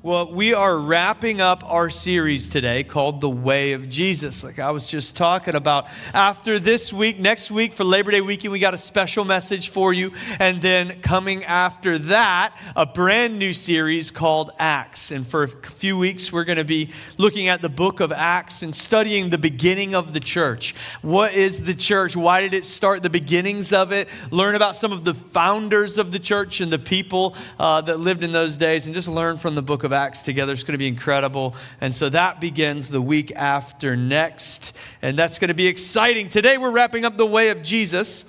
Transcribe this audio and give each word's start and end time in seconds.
Well, 0.00 0.32
we 0.32 0.54
are 0.54 0.78
wrapping 0.78 1.40
up 1.40 1.68
our 1.68 1.90
series 1.90 2.48
today 2.48 2.84
called 2.84 3.20
The 3.20 3.28
Way 3.28 3.72
of 3.72 3.88
Jesus. 3.88 4.44
Like 4.44 4.60
I 4.60 4.70
was 4.70 4.86
just 4.88 5.16
talking 5.16 5.56
about. 5.56 5.88
After 6.14 6.60
this 6.60 6.92
week, 6.92 7.18
next 7.18 7.50
week 7.50 7.72
for 7.72 7.82
Labor 7.82 8.12
Day 8.12 8.20
weekend, 8.20 8.52
we 8.52 8.60
got 8.60 8.74
a 8.74 8.78
special 8.78 9.24
message 9.24 9.70
for 9.70 9.92
you. 9.92 10.12
And 10.38 10.62
then 10.62 11.00
coming 11.00 11.42
after 11.42 11.98
that, 11.98 12.56
a 12.76 12.86
brand 12.86 13.40
new 13.40 13.52
series 13.52 14.12
called 14.12 14.52
Acts. 14.60 15.10
And 15.10 15.26
for 15.26 15.42
a 15.42 15.48
few 15.48 15.98
weeks, 15.98 16.32
we're 16.32 16.44
going 16.44 16.58
to 16.58 16.64
be 16.64 16.90
looking 17.16 17.48
at 17.48 17.60
the 17.60 17.68
book 17.68 17.98
of 17.98 18.12
Acts 18.12 18.62
and 18.62 18.72
studying 18.72 19.30
the 19.30 19.36
beginning 19.36 19.96
of 19.96 20.12
the 20.12 20.20
church. 20.20 20.76
What 21.02 21.34
is 21.34 21.64
the 21.64 21.74
church? 21.74 22.14
Why 22.14 22.40
did 22.40 22.54
it 22.54 22.64
start? 22.64 23.02
The 23.02 23.10
beginnings 23.10 23.72
of 23.72 23.90
it. 23.90 24.08
Learn 24.30 24.54
about 24.54 24.76
some 24.76 24.92
of 24.92 25.02
the 25.02 25.14
founders 25.14 25.98
of 25.98 26.12
the 26.12 26.20
church 26.20 26.60
and 26.60 26.72
the 26.72 26.78
people 26.78 27.34
uh, 27.58 27.80
that 27.80 27.98
lived 27.98 28.22
in 28.22 28.30
those 28.30 28.56
days, 28.56 28.86
and 28.86 28.94
just 28.94 29.08
learn 29.08 29.38
from 29.38 29.56
the 29.56 29.62
book 29.62 29.82
of 29.82 29.87
of 29.88 29.92
Acts 29.94 30.20
together. 30.20 30.52
It's 30.52 30.62
going 30.62 30.74
to 30.74 30.78
be 30.78 30.86
incredible. 30.86 31.56
And 31.80 31.94
so 31.94 32.10
that 32.10 32.40
begins 32.40 32.90
the 32.90 33.00
week 33.00 33.32
after 33.32 33.96
next. 33.96 34.76
And 35.00 35.18
that's 35.18 35.38
going 35.38 35.48
to 35.48 35.54
be 35.54 35.66
exciting. 35.66 36.28
Today 36.28 36.58
we're 36.58 36.70
wrapping 36.70 37.06
up 37.06 37.16
the 37.16 37.26
way 37.26 37.48
of 37.48 37.62
Jesus. 37.62 38.26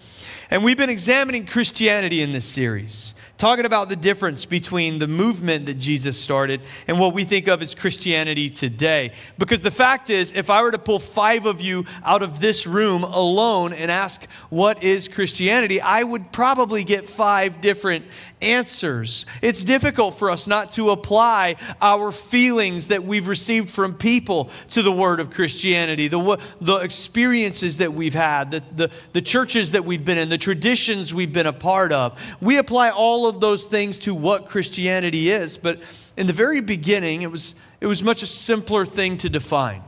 And 0.49 0.63
we've 0.63 0.77
been 0.77 0.89
examining 0.89 1.45
Christianity 1.45 2.21
in 2.21 2.31
this 2.31 2.45
series 2.45 3.13
talking 3.39 3.65
about 3.65 3.87
the 3.87 3.95
difference 3.95 4.43
between 4.43 4.99
the 4.99 5.07
movement 5.07 5.65
that 5.65 5.75
Jesus 5.75 6.19
started 6.19 6.61
and 6.87 6.99
what 6.99 7.13
we 7.13 7.23
think 7.23 7.47
of 7.47 7.61
as 7.61 7.73
Christianity 7.73 8.49
today. 8.49 9.13
Because 9.37 9.61
the 9.61 9.71
fact 9.71 10.09
is, 10.09 10.33
if 10.33 10.49
I 10.49 10.61
were 10.61 10.71
to 10.71 10.77
pull 10.77 10.99
five 10.99 11.45
of 11.45 11.61
you 11.61 11.85
out 12.03 12.21
of 12.21 12.41
this 12.41 12.67
room 12.67 13.03
alone 13.03 13.71
and 13.71 13.89
ask, 13.89 14.29
What 14.49 14.83
is 14.83 15.07
Christianity? 15.07 15.79
I 15.79 16.03
would 16.03 16.33
probably 16.33 16.83
get 16.83 17.05
five 17.05 17.61
different 17.61 18.05
answers. 18.41 19.25
It's 19.41 19.63
difficult 19.63 20.17
for 20.17 20.29
us 20.31 20.47
not 20.47 20.71
to 20.73 20.91
apply 20.91 21.55
our 21.81 22.11
feelings 22.11 22.87
that 22.87 23.03
we've 23.03 23.27
received 23.27 23.69
from 23.69 23.93
people 23.93 24.49
to 24.69 24.81
the 24.81 24.91
word 24.91 25.19
of 25.19 25.31
Christianity, 25.31 26.07
the, 26.07 26.39
the 26.61 26.77
experiences 26.77 27.77
that 27.77 27.93
we've 27.93 28.13
had, 28.13 28.51
the, 28.51 28.63
the, 28.75 28.91
the 29.13 29.21
churches 29.21 29.71
that 29.71 29.85
we've 29.85 30.05
been 30.05 30.17
in, 30.17 30.29
the 30.29 30.37
traditions 30.37 31.13
we've 31.13 31.33
been 31.33 31.47
a 31.47 31.53
part 31.53 31.91
of. 31.91 32.19
We 32.41 32.57
apply 32.57 32.91
all 32.91 33.27
of 33.27 33.28
those 33.31 33.65
things 33.65 33.99
to 33.99 34.13
what 34.13 34.47
Christianity 34.47 35.29
is, 35.29 35.57
but 35.57 35.81
in 36.17 36.27
the 36.27 36.33
very 36.33 36.61
beginning, 36.61 37.21
it 37.21 37.31
was, 37.31 37.55
it 37.79 37.87
was 37.87 38.03
much 38.03 38.23
a 38.23 38.27
simpler 38.27 38.85
thing 38.85 39.17
to 39.19 39.29
define. 39.29 39.83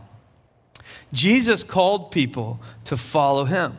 Jesus 1.13 1.63
called 1.63 2.11
people 2.11 2.61
to 2.85 2.95
follow 2.95 3.45
him. 3.45 3.75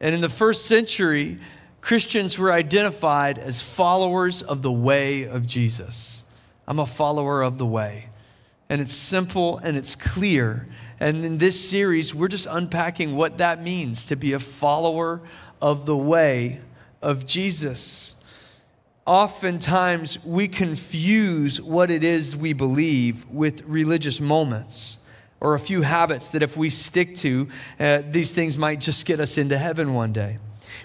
And 0.00 0.14
in 0.14 0.20
the 0.20 0.28
first 0.28 0.66
century, 0.66 1.38
Christians 1.80 2.38
were 2.38 2.52
identified 2.52 3.38
as 3.38 3.62
followers 3.62 4.42
of 4.42 4.62
the 4.62 4.72
way 4.72 5.24
of 5.24 5.46
Jesus. 5.46 6.24
I'm 6.66 6.78
a 6.78 6.86
follower 6.86 7.42
of 7.42 7.58
the 7.58 7.66
way. 7.66 8.08
And 8.68 8.80
it's 8.80 8.92
simple 8.92 9.58
and 9.58 9.76
it's 9.76 9.96
clear. 9.96 10.68
And 11.00 11.24
in 11.24 11.38
this 11.38 11.68
series, 11.68 12.14
we're 12.14 12.28
just 12.28 12.46
unpacking 12.48 13.16
what 13.16 13.38
that 13.38 13.62
means 13.62 14.06
to 14.06 14.16
be 14.16 14.32
a 14.32 14.38
follower 14.38 15.20
of 15.60 15.84
the 15.86 15.96
way 15.96 16.60
of 17.02 17.26
Jesus 17.26 18.14
oftentimes 19.06 20.24
we 20.24 20.48
confuse 20.48 21.60
what 21.60 21.90
it 21.90 22.04
is 22.04 22.36
we 22.36 22.52
believe 22.52 23.28
with 23.28 23.62
religious 23.64 24.20
moments 24.20 24.98
or 25.40 25.54
a 25.54 25.58
few 25.58 25.82
habits 25.82 26.28
that 26.28 26.42
if 26.42 26.56
we 26.56 26.70
stick 26.70 27.16
to, 27.16 27.48
uh, 27.80 28.02
these 28.08 28.32
things 28.32 28.56
might 28.56 28.80
just 28.80 29.04
get 29.04 29.18
us 29.18 29.36
into 29.36 29.58
heaven 29.58 29.92
one 29.92 30.12
day. 30.12 30.38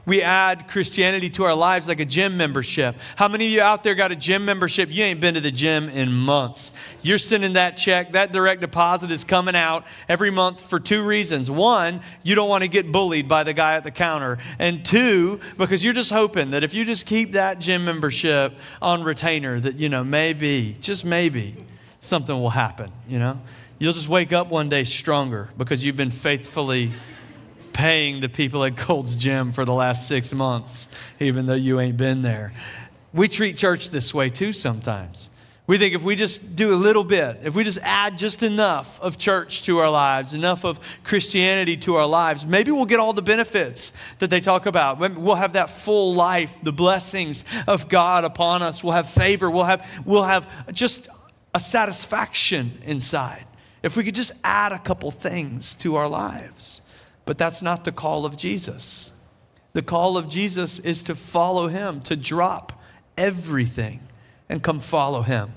We 0.08 0.22
add 0.22 0.70
Christianity 0.70 1.30
to 1.32 1.44
our 1.44 1.54
lives 1.54 1.86
like 1.90 2.00
a 2.00 2.06
gym 2.06 2.38
membership. 2.38 2.96
How 3.18 3.28
many 3.28 3.46
of 3.48 3.52
you 3.52 3.62
out 3.62 3.84
there 3.84 3.94
got 3.94 4.14
a 4.14 4.16
gym 4.16 4.46
membership? 4.46 4.90
You 4.90 5.04
ain't 5.04 5.20
been 5.20 5.34
to 5.34 5.42
the 5.42 5.52
gym 5.52 5.90
in 5.90 6.14
months. 6.14 6.72
You're 7.02 7.18
sending 7.18 7.54
that 7.54 7.76
check, 7.76 8.14
that 8.14 8.32
direct 8.32 8.62
deposit 8.62 9.12
is 9.12 9.26
coming 9.26 9.54
out 9.54 9.84
every 10.08 10.32
month 10.32 10.62
for 10.62 10.80
two 10.80 11.04
reasons. 11.04 11.52
One, 11.52 12.00
you 12.24 12.36
don't 12.36 12.48
want 12.48 12.64
to 12.64 12.70
get 12.70 12.90
bullied 12.90 13.28
by 13.28 13.44
the 13.44 13.52
guy 13.52 13.76
at 13.76 13.84
the 13.84 13.92
counter. 13.92 14.38
And 14.60 14.86
two, 14.86 15.42
because 15.58 15.84
you're 15.84 15.94
just 15.94 16.12
hoping 16.12 16.52
that 16.52 16.64
if 16.64 16.74
you 16.74 16.86
just 16.86 17.06
keep 17.06 17.34
that 17.34 17.60
gym 17.60 17.84
membership 17.84 18.54
on 18.82 19.04
retainer, 19.04 19.60
that, 19.60 19.76
you 19.76 19.90
know, 19.90 20.06
maybe, 20.06 20.78
just 20.80 21.04
maybe, 21.04 21.66
something 22.00 22.40
will 22.40 22.52
happen, 22.52 22.94
you 23.10 23.20
know? 23.20 23.42
You'll 23.78 23.94
just 23.94 24.08
wake 24.08 24.32
up 24.32 24.48
one 24.48 24.70
day 24.70 24.86
stronger 24.86 25.50
because 25.58 25.84
you've 25.84 25.98
been 25.98 26.12
faithfully 26.12 26.94
paying 27.78 28.22
the 28.22 28.28
people 28.28 28.64
at 28.64 28.76
Gold's 28.88 29.16
Gym 29.16 29.52
for 29.52 29.64
the 29.64 29.74
last 29.74 30.08
six 30.08 30.34
months, 30.34 30.88
even 31.20 31.46
though 31.46 31.54
you 31.54 31.80
ain't 31.80 31.96
been 31.96 32.24
there. 32.24 32.52
We 33.14 33.28
treat 33.28 33.56
church 33.56 33.92
this 33.92 34.16
way 34.16 34.32
too 34.32 34.52
sometimes. 34.52 35.30
We 35.68 35.78
think 35.78 35.94
if 35.94 36.02
we 36.02 36.16
just 36.16 36.56
do 36.56 36.74
a 36.74 36.76
little 36.76 37.04
bit, 37.04 37.42
if 37.44 37.56
we 37.56 37.64
just 37.64 37.78
add 37.84 38.18
just 38.18 38.42
enough 38.42 39.00
of 39.00 39.20
church 39.20 39.62
to 39.66 39.78
our 39.78 39.92
lives, 39.92 40.34
enough 40.34 40.66
of 40.66 40.80
Christianity 41.04 41.78
to 41.78 41.98
our 41.98 42.08
lives, 42.08 42.48
maybe 42.48 42.72
we'll 42.72 42.86
get 42.86 43.00
all 43.00 43.14
the 43.14 43.22
benefits 43.22 43.94
that 44.18 44.32
they 44.32 44.40
talk 44.40 44.66
about. 44.66 44.98
We'll 44.98 45.36
have 45.36 45.54
that 45.54 45.70
full 45.70 46.16
life, 46.16 46.60
the 46.64 46.74
blessings 46.74 47.46
of 47.68 47.90
God 47.90 48.24
upon 48.24 48.64
us. 48.64 48.84
We'll 48.84 48.94
have 48.94 49.08
favor. 49.08 49.52
We'll 49.52 49.66
have, 49.66 50.04
we'll 50.04 50.24
have 50.24 50.74
just 50.74 51.10
a 51.54 51.60
satisfaction 51.60 52.72
inside. 52.86 53.46
If 53.84 53.96
we 53.96 54.04
could 54.04 54.16
just 54.16 54.32
add 54.44 54.72
a 54.72 54.80
couple 54.80 55.12
things 55.12 55.76
to 55.76 55.96
our 55.96 56.08
lives. 56.10 56.82
But 57.28 57.38
that's 57.38 57.62
not 57.62 57.84
the 57.84 57.92
call 57.92 58.26
of 58.26 58.38
Jesus. 58.38 59.12
The 59.74 59.82
call 59.82 60.18
of 60.18 60.30
Jesus 60.30 60.80
is 60.80 61.04
to 61.04 61.14
follow 61.14 61.68
him, 61.68 62.00
to 62.02 62.16
drop 62.16 62.82
everything 63.18 64.00
and 64.48 64.64
come 64.64 64.80
follow 64.80 65.22
him. 65.24 65.52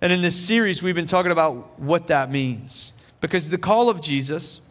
And 0.00 0.10
in 0.10 0.22
this 0.22 0.34
series, 0.34 0.82
we've 0.82 0.94
been 0.94 1.06
talking 1.06 1.30
about 1.30 1.78
what 1.78 2.06
that 2.06 2.30
means. 2.30 2.94
Because 3.20 3.50
the 3.50 3.58
call 3.58 3.90
of 3.90 4.00
Jesus 4.00 4.62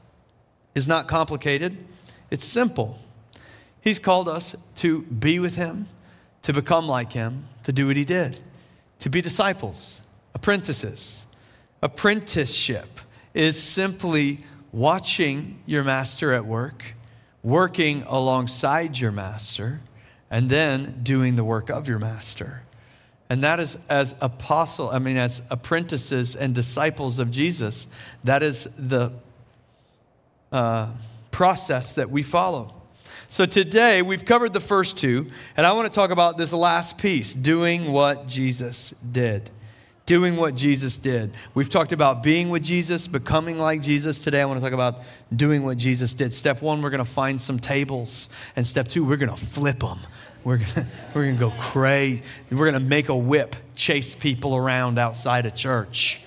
is 0.73 0.87
not 0.87 1.07
complicated, 1.07 1.77
it's 2.31 2.43
simple. 2.43 2.99
He's 3.79 3.99
called 3.99 4.27
us 4.27 4.55
to 4.77 5.03
be 5.03 5.37
with 5.37 5.55
him, 5.55 5.87
to 6.41 6.53
become 6.53 6.87
like 6.87 7.13
him, 7.13 7.47
to 7.65 7.71
do 7.71 7.85
what 7.85 7.97
he 7.97 8.03
did, 8.03 8.39
to 8.97 9.11
be 9.11 9.21
disciples, 9.21 10.01
apprentices. 10.33 11.27
Apprenticeship 11.83 12.99
is 13.35 13.61
simply 13.61 14.39
watching 14.71 15.61
your 15.65 15.83
master 15.83 16.33
at 16.33 16.45
work, 16.45 16.95
working 17.43 18.03
alongside 18.07 18.97
your 18.99 19.11
master, 19.11 19.81
and 20.29 20.49
then 20.49 21.01
doing 21.03 21.35
the 21.35 21.43
work 21.43 21.69
of 21.69 21.87
your 21.87 21.99
master. 21.99 22.63
And 23.29 23.43
that 23.43 23.59
is 23.59 23.77
as 23.89 24.15
apostle, 24.21 24.89
I 24.89 24.99
mean, 24.99 25.17
as 25.17 25.41
apprentices 25.49 26.35
and 26.35 26.53
disciples 26.53 27.19
of 27.19 27.31
Jesus, 27.31 27.87
that 28.23 28.43
is 28.43 28.65
the 28.77 29.13
uh, 30.51 30.91
process 31.31 31.93
that 31.93 32.09
we 32.09 32.23
follow. 32.23 32.73
So 33.29 33.45
today 33.45 34.01
we've 34.01 34.25
covered 34.25 34.51
the 34.51 34.59
first 34.59 34.97
two, 34.97 35.31
and 35.55 35.65
I 35.65 35.71
want 35.71 35.91
to 35.91 35.95
talk 35.95 36.11
about 36.11 36.37
this 36.37 36.51
last 36.51 36.97
piece 36.97 37.33
doing 37.33 37.93
what 37.93 38.27
Jesus 38.27 38.91
did 38.91 39.49
doing 40.11 40.35
what 40.35 40.55
Jesus 40.55 40.97
did. 40.97 41.31
We've 41.53 41.69
talked 41.69 41.93
about 41.93 42.21
being 42.21 42.49
with 42.49 42.63
Jesus, 42.63 43.07
becoming 43.07 43.57
like 43.57 43.81
Jesus. 43.81 44.19
Today, 44.19 44.41
I 44.41 44.45
want 44.45 44.59
to 44.59 44.61
talk 44.61 44.73
about 44.73 45.03
doing 45.33 45.63
what 45.63 45.77
Jesus 45.77 46.11
did. 46.11 46.33
Step 46.33 46.61
one, 46.61 46.81
we're 46.81 46.89
going 46.89 47.01
to 47.01 47.09
find 47.09 47.39
some 47.39 47.59
tables. 47.59 48.27
And 48.57 48.67
step 48.67 48.89
two, 48.89 49.05
we're 49.05 49.15
going 49.15 49.33
to 49.33 49.41
flip 49.41 49.79
them. 49.79 49.99
We're 50.43 50.57
going 50.57 50.69
to, 50.73 50.85
we're 51.13 51.31
to 51.31 51.37
go 51.37 51.51
crazy. 51.51 52.25
We're 52.49 52.69
going 52.69 52.73
to 52.73 52.81
make 52.81 53.07
a 53.07 53.15
whip, 53.15 53.55
chase 53.73 54.13
people 54.13 54.53
around 54.53 54.99
outside 54.99 55.45
a 55.45 55.51
church. 55.51 56.21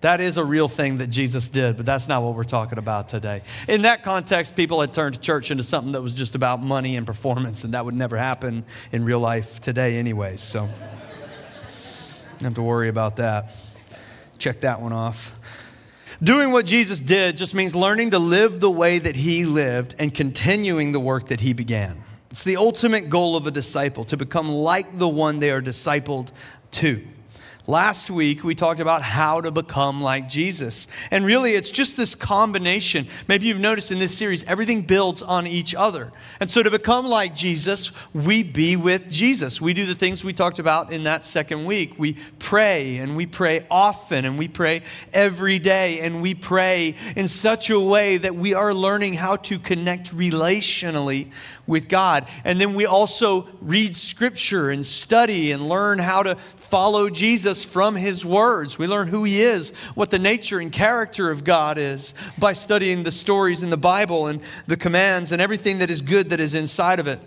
That 0.00 0.20
is 0.20 0.36
a 0.36 0.44
real 0.44 0.66
thing 0.66 0.98
that 0.98 1.06
Jesus 1.06 1.46
did, 1.46 1.76
but 1.76 1.86
that's 1.86 2.08
not 2.08 2.24
what 2.24 2.34
we're 2.34 2.42
talking 2.42 2.78
about 2.78 3.08
today. 3.08 3.42
In 3.68 3.82
that 3.82 4.02
context, 4.02 4.56
people 4.56 4.80
had 4.80 4.92
turned 4.92 5.22
church 5.22 5.52
into 5.52 5.62
something 5.62 5.92
that 5.92 6.02
was 6.02 6.14
just 6.14 6.34
about 6.34 6.60
money 6.60 6.96
and 6.96 7.06
performance, 7.06 7.62
and 7.62 7.74
that 7.74 7.84
would 7.84 7.94
never 7.94 8.16
happen 8.16 8.64
in 8.90 9.04
real 9.04 9.20
life 9.20 9.60
today, 9.60 9.98
anyways. 9.98 10.40
So. 10.40 10.68
Don't 12.44 12.50
have 12.50 12.56
to 12.56 12.62
worry 12.62 12.90
about 12.90 13.16
that. 13.16 13.54
Check 14.36 14.60
that 14.60 14.82
one 14.82 14.92
off. 14.92 15.34
Doing 16.22 16.52
what 16.52 16.66
Jesus 16.66 17.00
did 17.00 17.38
just 17.38 17.54
means 17.54 17.74
learning 17.74 18.10
to 18.10 18.18
live 18.18 18.60
the 18.60 18.70
way 18.70 18.98
that 18.98 19.16
he 19.16 19.46
lived 19.46 19.94
and 19.98 20.12
continuing 20.12 20.92
the 20.92 21.00
work 21.00 21.28
that 21.28 21.40
he 21.40 21.54
began. 21.54 22.02
It's 22.30 22.44
the 22.44 22.58
ultimate 22.58 23.08
goal 23.08 23.34
of 23.34 23.46
a 23.46 23.50
disciple 23.50 24.04
to 24.04 24.18
become 24.18 24.50
like 24.50 24.98
the 24.98 25.08
one 25.08 25.38
they 25.38 25.50
are 25.52 25.62
discipled 25.62 26.32
to. 26.72 27.02
Last 27.66 28.10
week, 28.10 28.44
we 28.44 28.54
talked 28.54 28.80
about 28.80 29.00
how 29.00 29.40
to 29.40 29.50
become 29.50 30.02
like 30.02 30.28
Jesus. 30.28 30.86
And 31.10 31.24
really, 31.24 31.54
it's 31.54 31.70
just 31.70 31.96
this 31.96 32.14
combination. 32.14 33.06
Maybe 33.26 33.46
you've 33.46 33.58
noticed 33.58 33.90
in 33.90 33.98
this 33.98 34.14
series, 34.14 34.44
everything 34.44 34.82
builds 34.82 35.22
on 35.22 35.46
each 35.46 35.74
other. 35.74 36.12
And 36.40 36.50
so, 36.50 36.62
to 36.62 36.70
become 36.70 37.06
like 37.06 37.34
Jesus, 37.34 37.90
we 38.12 38.42
be 38.42 38.76
with 38.76 39.10
Jesus. 39.10 39.62
We 39.62 39.72
do 39.72 39.86
the 39.86 39.94
things 39.94 40.22
we 40.22 40.34
talked 40.34 40.58
about 40.58 40.92
in 40.92 41.04
that 41.04 41.24
second 41.24 41.64
week. 41.64 41.98
We 41.98 42.18
pray, 42.38 42.98
and 42.98 43.16
we 43.16 43.24
pray 43.24 43.66
often, 43.70 44.26
and 44.26 44.38
we 44.38 44.46
pray 44.46 44.82
every 45.14 45.58
day, 45.58 46.00
and 46.00 46.20
we 46.20 46.34
pray 46.34 46.96
in 47.16 47.28
such 47.28 47.70
a 47.70 47.80
way 47.80 48.18
that 48.18 48.36
we 48.36 48.52
are 48.52 48.74
learning 48.74 49.14
how 49.14 49.36
to 49.36 49.58
connect 49.58 50.14
relationally 50.14 51.30
with 51.66 51.88
God. 51.88 52.28
And 52.44 52.60
then 52.60 52.74
we 52.74 52.86
also 52.86 53.48
read 53.60 53.96
scripture 53.96 54.70
and 54.70 54.84
study 54.84 55.52
and 55.52 55.68
learn 55.68 55.98
how 55.98 56.22
to 56.22 56.34
follow 56.36 57.10
Jesus 57.10 57.64
from 57.64 57.96
his 57.96 58.24
words. 58.24 58.78
We 58.78 58.86
learn 58.86 59.08
who 59.08 59.24
he 59.24 59.42
is, 59.42 59.70
what 59.94 60.10
the 60.10 60.18
nature 60.18 60.58
and 60.58 60.70
character 60.70 61.30
of 61.30 61.44
God 61.44 61.78
is 61.78 62.14
by 62.38 62.52
studying 62.52 63.02
the 63.02 63.12
stories 63.12 63.62
in 63.62 63.70
the 63.70 63.76
Bible 63.76 64.26
and 64.26 64.40
the 64.66 64.76
commands 64.76 65.32
and 65.32 65.40
everything 65.40 65.78
that 65.78 65.90
is 65.90 66.00
good 66.00 66.30
that 66.30 66.40
is 66.40 66.54
inside 66.54 67.00
of 67.00 67.06
it. 67.06 67.20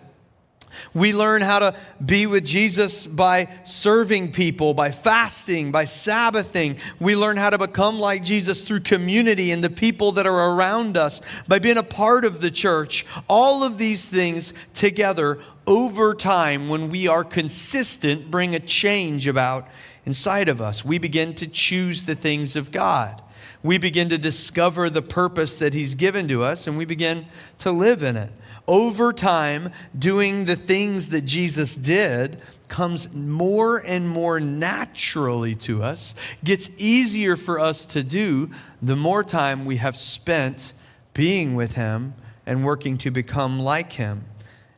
We 0.94 1.14
learn 1.14 1.42
how 1.42 1.60
to 1.60 1.76
be 2.04 2.26
with 2.26 2.46
Jesus 2.46 3.06
by 3.06 3.50
serving 3.64 4.32
people, 4.32 4.74
by 4.74 4.92
fasting, 4.92 5.72
by 5.72 5.84
Sabbathing. 5.84 6.78
We 7.00 7.16
learn 7.16 7.38
how 7.38 7.50
to 7.50 7.58
become 7.58 8.00
like 8.00 8.24
Jesus 8.24 8.62
through 8.62 8.82
community 8.82 9.52
and 9.52 9.64
the 9.64 9.70
people 9.70 10.12
that 10.14 10.28
are 10.28 10.56
around 10.56 10.98
us, 10.98 11.22
by 11.48 11.60
being 11.60 11.78
a 11.78 11.84
part 11.84 12.26
of 12.26 12.42
the 12.42 12.52
church. 12.52 13.06
All 13.28 13.64
of 13.64 13.78
these 13.78 14.06
things 14.06 14.54
together 14.74 15.40
over 15.66 16.14
time, 16.14 16.70
when 16.70 16.90
we 16.90 17.08
are 17.08 17.24
consistent, 17.24 18.32
bring 18.32 18.56
a 18.56 18.60
change 18.60 19.28
about 19.28 19.68
inside 20.06 20.48
of 20.48 20.62
us. 20.62 20.86
We 20.86 20.98
begin 20.98 21.34
to 21.36 21.48
choose 21.48 22.06
the 22.06 22.16
things 22.16 22.56
of 22.56 22.72
God. 22.72 23.22
We 23.64 23.78
begin 23.78 24.08
to 24.10 24.18
discover 24.18 24.90
the 24.90 25.02
purpose 25.02 25.56
that 25.56 25.74
He's 25.74 25.96
given 25.96 26.28
to 26.30 26.44
us, 26.44 26.68
and 26.68 26.78
we 26.78 26.86
begin 26.86 27.26
to 27.60 27.72
live 27.72 28.04
in 28.04 28.16
it 28.16 28.32
over 28.68 29.14
time, 29.14 29.72
doing 29.98 30.46
the 30.46 30.56
things 30.56 31.10
that 31.10 31.22
Jesus 31.22 31.76
did 31.76 32.42
comes 32.68 33.14
more 33.14 33.78
and 33.78 34.08
more 34.08 34.40
naturally 34.40 35.56
to 35.56 35.82
us, 35.82 36.16
gets 36.44 36.70
easier 36.78 37.36
for 37.36 37.60
us 37.60 37.86
to 37.86 38.04
do 38.04 38.52
the 38.82 38.96
more 38.96 39.24
time 39.24 39.66
we 39.66 39.78
have 39.78 39.98
spent 39.98 40.74
being 41.14 41.56
with 41.56 41.74
Him 41.74 42.14
and 42.46 42.66
working 42.66 42.98
to 43.00 43.12
become 43.12 43.60
like 43.60 43.94
Him. 43.94 44.26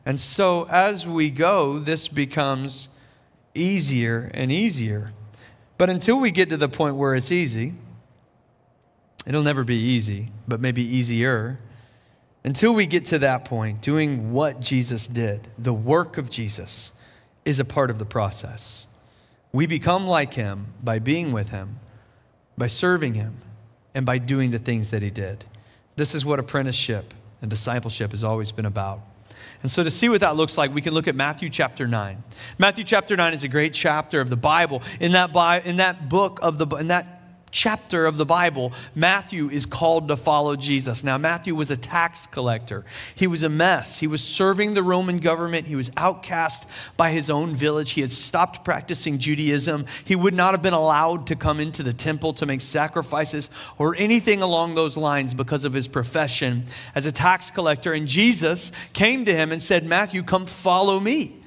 And 0.06 0.20
so 0.20 0.66
as 0.70 1.06
we 1.06 1.30
go, 1.30 1.78
this 1.78 2.08
becomes 2.08 2.88
easier 3.54 4.30
and 4.34 4.50
easier. 4.52 5.12
But 5.78 5.90
until 5.90 6.20
we 6.20 6.30
get 6.30 6.50
to 6.50 6.56
the 6.56 6.68
point 6.68 6.96
where 6.96 7.14
it's 7.14 7.32
easy, 7.32 7.74
it'll 9.26 9.42
never 9.42 9.64
be 9.64 9.76
easy, 9.76 10.30
but 10.46 10.60
maybe 10.60 10.82
easier. 10.82 11.58
Until 12.42 12.72
we 12.72 12.86
get 12.86 13.04
to 13.06 13.18
that 13.18 13.44
point, 13.44 13.82
doing 13.82 14.32
what 14.32 14.60
Jesus 14.60 15.06
did, 15.06 15.48
the 15.58 15.74
work 15.74 16.16
of 16.16 16.30
Jesus, 16.30 16.92
is 17.44 17.60
a 17.60 17.64
part 17.64 17.90
of 17.90 17.98
the 17.98 18.06
process. 18.06 18.86
We 19.52 19.66
become 19.66 20.06
like 20.06 20.34
him 20.34 20.68
by 20.82 21.00
being 21.00 21.32
with 21.32 21.50
him, 21.50 21.80
by 22.56 22.66
serving 22.66 23.14
him, 23.14 23.38
and 23.94 24.06
by 24.06 24.18
doing 24.18 24.52
the 24.52 24.58
things 24.58 24.90
that 24.90 25.02
he 25.02 25.10
did. 25.10 25.44
This 25.96 26.14
is 26.14 26.24
what 26.24 26.38
apprenticeship 26.38 27.12
and 27.42 27.50
discipleship 27.50 28.12
has 28.12 28.24
always 28.24 28.52
been 28.52 28.66
about. 28.66 29.00
And 29.62 29.70
so, 29.70 29.82
to 29.82 29.90
see 29.90 30.08
what 30.08 30.22
that 30.22 30.36
looks 30.36 30.56
like, 30.56 30.72
we 30.72 30.80
can 30.80 30.94
look 30.94 31.08
at 31.08 31.14
Matthew 31.14 31.50
chapter 31.50 31.86
9. 31.86 32.22
Matthew 32.58 32.84
chapter 32.84 33.16
9 33.16 33.34
is 33.34 33.44
a 33.44 33.48
great 33.48 33.74
chapter 33.74 34.20
of 34.20 34.30
the 34.30 34.36
Bible. 34.36 34.82
In 35.00 35.12
that, 35.12 35.66
in 35.66 35.76
that 35.76 36.08
book 36.08 36.38
of 36.40 36.56
the, 36.56 36.66
in 36.76 36.88
that 36.88 37.19
chapter 37.50 38.06
of 38.06 38.16
the 38.16 38.26
Bible, 38.26 38.72
Matthew 38.94 39.48
is 39.48 39.66
called 39.66 40.08
to 40.08 40.16
follow 40.16 40.56
Jesus. 40.56 41.02
Now, 41.02 41.18
Matthew 41.18 41.54
was 41.54 41.70
a 41.70 41.76
tax 41.76 42.26
collector. 42.26 42.84
He 43.14 43.26
was 43.26 43.42
a 43.42 43.48
mess. 43.48 43.98
He 43.98 44.06
was 44.06 44.22
serving 44.22 44.74
the 44.74 44.82
Roman 44.82 45.18
government. 45.18 45.66
He 45.66 45.76
was 45.76 45.90
outcast 45.96 46.68
by 46.96 47.10
his 47.10 47.30
own 47.30 47.54
village. 47.54 47.92
He 47.92 48.00
had 48.00 48.12
stopped 48.12 48.64
practicing 48.64 49.18
Judaism. 49.18 49.86
He 50.04 50.16
would 50.16 50.34
not 50.34 50.52
have 50.52 50.62
been 50.62 50.74
allowed 50.74 51.26
to 51.28 51.36
come 51.36 51.60
into 51.60 51.82
the 51.82 51.92
temple 51.92 52.32
to 52.34 52.46
make 52.46 52.60
sacrifices 52.60 53.50
or 53.78 53.96
anything 53.96 54.42
along 54.42 54.74
those 54.74 54.96
lines 54.96 55.34
because 55.34 55.64
of 55.64 55.72
his 55.72 55.88
profession 55.88 56.64
as 56.94 57.06
a 57.06 57.12
tax 57.12 57.50
collector. 57.50 57.92
And 57.92 58.06
Jesus 58.06 58.72
came 58.92 59.24
to 59.24 59.34
him 59.34 59.52
and 59.52 59.62
said, 59.62 59.84
Matthew, 59.84 60.22
come 60.22 60.46
follow 60.46 61.00
me. 61.00 61.39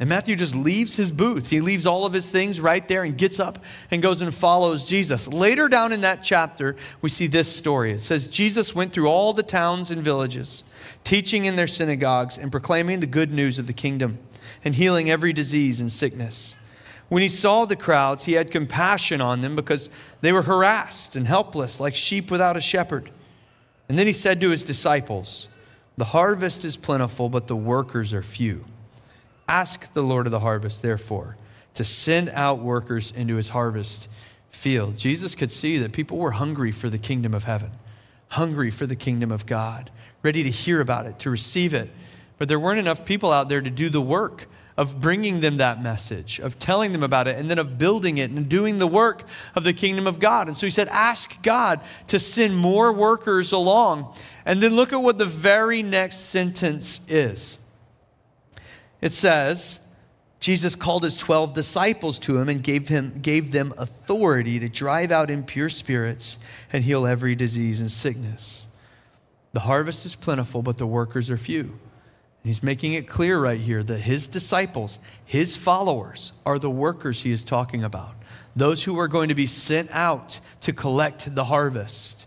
And 0.00 0.08
Matthew 0.08 0.34
just 0.34 0.56
leaves 0.56 0.96
his 0.96 1.12
booth. 1.12 1.50
He 1.50 1.60
leaves 1.60 1.86
all 1.86 2.04
of 2.04 2.12
his 2.12 2.28
things 2.28 2.60
right 2.60 2.86
there 2.88 3.04
and 3.04 3.16
gets 3.16 3.38
up 3.38 3.60
and 3.92 4.02
goes 4.02 4.22
and 4.22 4.34
follows 4.34 4.88
Jesus. 4.88 5.28
Later 5.28 5.68
down 5.68 5.92
in 5.92 6.00
that 6.00 6.24
chapter, 6.24 6.74
we 7.00 7.08
see 7.08 7.28
this 7.28 7.54
story. 7.54 7.92
It 7.92 8.00
says 8.00 8.26
Jesus 8.26 8.74
went 8.74 8.92
through 8.92 9.06
all 9.06 9.32
the 9.32 9.44
towns 9.44 9.92
and 9.92 10.02
villages, 10.02 10.64
teaching 11.04 11.44
in 11.44 11.54
their 11.54 11.68
synagogues 11.68 12.36
and 12.36 12.50
proclaiming 12.50 13.00
the 13.00 13.06
good 13.06 13.32
news 13.32 13.58
of 13.58 13.68
the 13.68 13.72
kingdom 13.72 14.18
and 14.64 14.74
healing 14.74 15.10
every 15.10 15.32
disease 15.32 15.78
and 15.78 15.92
sickness. 15.92 16.56
When 17.08 17.22
he 17.22 17.28
saw 17.28 17.64
the 17.64 17.76
crowds, 17.76 18.24
he 18.24 18.32
had 18.32 18.50
compassion 18.50 19.20
on 19.20 19.42
them 19.42 19.54
because 19.54 19.90
they 20.22 20.32
were 20.32 20.42
harassed 20.42 21.14
and 21.14 21.28
helpless, 21.28 21.78
like 21.78 21.94
sheep 21.94 22.30
without 22.30 22.56
a 22.56 22.60
shepherd. 22.60 23.10
And 23.88 23.96
then 23.96 24.08
he 24.08 24.12
said 24.12 24.40
to 24.40 24.50
his 24.50 24.64
disciples, 24.64 25.46
The 25.96 26.06
harvest 26.06 26.64
is 26.64 26.76
plentiful, 26.76 27.28
but 27.28 27.46
the 27.46 27.54
workers 27.54 28.12
are 28.12 28.22
few. 28.22 28.64
Ask 29.48 29.92
the 29.92 30.02
Lord 30.02 30.26
of 30.26 30.32
the 30.32 30.40
harvest, 30.40 30.82
therefore, 30.82 31.36
to 31.74 31.84
send 31.84 32.30
out 32.30 32.60
workers 32.60 33.10
into 33.10 33.36
his 33.36 33.50
harvest 33.50 34.08
field. 34.50 34.96
Jesus 34.96 35.34
could 35.34 35.50
see 35.50 35.78
that 35.78 35.92
people 35.92 36.18
were 36.18 36.32
hungry 36.32 36.72
for 36.72 36.88
the 36.88 36.98
kingdom 36.98 37.34
of 37.34 37.44
heaven, 37.44 37.72
hungry 38.28 38.70
for 38.70 38.86
the 38.86 38.96
kingdom 38.96 39.30
of 39.30 39.46
God, 39.46 39.90
ready 40.22 40.42
to 40.42 40.50
hear 40.50 40.80
about 40.80 41.06
it, 41.06 41.18
to 41.20 41.30
receive 41.30 41.74
it. 41.74 41.90
But 42.38 42.48
there 42.48 42.58
weren't 42.58 42.78
enough 42.78 43.04
people 43.04 43.32
out 43.32 43.48
there 43.48 43.60
to 43.60 43.70
do 43.70 43.90
the 43.90 44.00
work 44.00 44.46
of 44.76 45.00
bringing 45.00 45.40
them 45.40 45.58
that 45.58 45.80
message, 45.80 46.40
of 46.40 46.58
telling 46.58 46.92
them 46.92 47.02
about 47.02 47.28
it, 47.28 47.38
and 47.38 47.48
then 47.48 47.58
of 47.58 47.78
building 47.78 48.18
it 48.18 48.30
and 48.30 48.48
doing 48.48 48.78
the 48.78 48.86
work 48.86 49.24
of 49.54 49.62
the 49.62 49.72
kingdom 49.72 50.06
of 50.06 50.18
God. 50.18 50.48
And 50.48 50.56
so 50.56 50.66
he 50.66 50.70
said, 50.70 50.88
Ask 50.88 51.42
God 51.42 51.80
to 52.08 52.18
send 52.18 52.56
more 52.56 52.92
workers 52.92 53.52
along. 53.52 54.14
And 54.44 54.60
then 54.60 54.74
look 54.74 54.92
at 54.92 54.96
what 54.96 55.18
the 55.18 55.26
very 55.26 55.82
next 55.82 56.16
sentence 56.16 57.00
is. 57.08 57.58
It 59.04 59.12
says, 59.12 59.80
Jesus 60.40 60.74
called 60.74 61.02
his 61.02 61.18
12 61.18 61.52
disciples 61.52 62.18
to 62.20 62.38
him 62.38 62.48
and 62.48 62.62
gave, 62.62 62.88
him, 62.88 63.20
gave 63.20 63.52
them 63.52 63.74
authority 63.76 64.58
to 64.58 64.68
drive 64.70 65.12
out 65.12 65.30
impure 65.30 65.68
spirits 65.68 66.38
and 66.72 66.82
heal 66.82 67.06
every 67.06 67.34
disease 67.34 67.80
and 67.80 67.90
sickness. 67.90 68.66
The 69.52 69.60
harvest 69.60 70.06
is 70.06 70.16
plentiful, 70.16 70.62
but 70.62 70.78
the 70.78 70.86
workers 70.86 71.30
are 71.30 71.36
few. 71.36 71.78
He's 72.42 72.62
making 72.62 72.94
it 72.94 73.06
clear 73.06 73.38
right 73.38 73.60
here 73.60 73.82
that 73.82 73.98
his 73.98 74.26
disciples, 74.26 74.98
his 75.22 75.54
followers, 75.54 76.32
are 76.46 76.58
the 76.58 76.70
workers 76.70 77.24
he 77.24 77.30
is 77.30 77.44
talking 77.44 77.84
about, 77.84 78.14
those 78.56 78.84
who 78.84 78.98
are 78.98 79.08
going 79.08 79.28
to 79.28 79.34
be 79.34 79.46
sent 79.46 79.90
out 79.90 80.40
to 80.62 80.72
collect 80.72 81.34
the 81.34 81.44
harvest. 81.44 82.26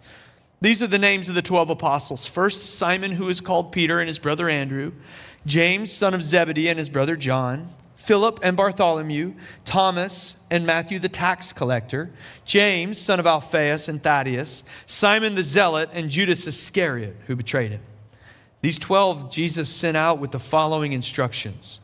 These 0.62 0.83
are 0.83 0.88
the 0.88 1.00
names 1.00 1.27
of 1.27 1.33
the 1.33 1.41
12 1.41 1.71
apostles. 1.71 2.27
First, 2.27 2.77
Simon, 2.77 3.13
who 3.13 3.30
is 3.30 3.41
called 3.41 3.71
Peter, 3.71 4.00
and 4.00 4.07
his 4.07 4.19
brother 4.19 4.47
Andrew. 4.47 4.91
James, 5.47 5.91
son 5.91 6.13
of 6.13 6.21
Zebedee, 6.21 6.67
and 6.67 6.77
his 6.77 6.89
brother 6.89 7.15
John, 7.15 7.69
Philip 7.95 8.39
and 8.44 8.55
Bartholomew, 8.55 9.33
Thomas 9.63 10.35
and 10.51 10.65
Matthew 10.65 10.99
the 10.99 11.09
tax 11.09 11.53
collector, 11.53 12.11
James, 12.45 12.99
son 12.99 13.19
of 13.19 13.25
Alphaeus 13.25 13.88
and 13.88 14.03
Thaddeus, 14.03 14.63
Simon 14.85 15.35
the 15.35 15.44
zealot, 15.44 15.89
and 15.94 16.09
Judas 16.09 16.45
Iscariot, 16.47 17.16
who 17.27 17.35
betrayed 17.35 17.71
him. 17.71 17.81
These 18.61 18.77
12 18.77 19.31
Jesus 19.31 19.69
sent 19.69 19.95
out 19.95 20.19
with 20.19 20.31
the 20.31 20.39
following 20.39 20.92
instructions 20.92 21.80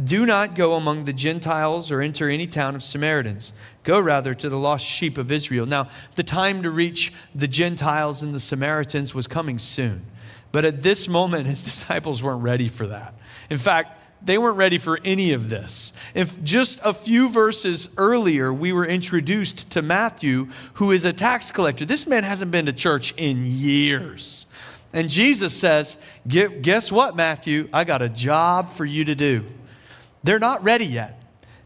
Do 0.00 0.24
not 0.24 0.54
go 0.54 0.74
among 0.74 1.04
the 1.04 1.12
Gentiles 1.12 1.90
or 1.90 2.00
enter 2.00 2.30
any 2.30 2.46
town 2.46 2.76
of 2.76 2.82
Samaritans. 2.84 3.52
Go 3.82 3.98
rather 3.98 4.34
to 4.34 4.48
the 4.48 4.58
lost 4.58 4.86
sheep 4.86 5.18
of 5.18 5.32
Israel. 5.32 5.66
Now, 5.66 5.88
the 6.14 6.22
time 6.22 6.62
to 6.62 6.70
reach 6.70 7.12
the 7.34 7.48
Gentiles 7.48 8.22
and 8.22 8.32
the 8.32 8.40
Samaritans 8.40 9.16
was 9.16 9.26
coming 9.26 9.58
soon. 9.58 10.06
But 10.54 10.64
at 10.64 10.84
this 10.84 11.08
moment, 11.08 11.48
his 11.48 11.62
disciples 11.70 12.22
weren't 12.22 12.42
ready 12.42 12.68
for 12.68 12.86
that. 12.86 13.14
In 13.50 13.58
fact, 13.58 13.98
they 14.22 14.38
weren't 14.38 14.56
ready 14.56 14.78
for 14.78 15.00
any 15.04 15.32
of 15.32 15.50
this. 15.50 15.92
If 16.14 16.44
just 16.44 16.80
a 16.84 16.94
few 16.94 17.28
verses 17.28 17.92
earlier 17.96 18.52
we 18.52 18.72
were 18.72 18.86
introduced 18.86 19.72
to 19.72 19.82
Matthew, 19.82 20.46
who 20.74 20.92
is 20.92 21.04
a 21.04 21.12
tax 21.12 21.50
collector, 21.50 21.84
this 21.84 22.06
man 22.06 22.22
hasn't 22.22 22.52
been 22.52 22.66
to 22.66 22.72
church 22.72 23.12
in 23.16 23.42
years. 23.46 24.46
And 24.92 25.10
Jesus 25.10 25.52
says, 25.52 25.96
Guess 26.28 26.92
what, 26.92 27.16
Matthew? 27.16 27.68
I 27.72 27.82
got 27.82 28.00
a 28.00 28.08
job 28.08 28.70
for 28.70 28.84
you 28.84 29.04
to 29.06 29.16
do. 29.16 29.46
They're 30.22 30.38
not 30.38 30.62
ready 30.62 30.86
yet. 30.86 31.20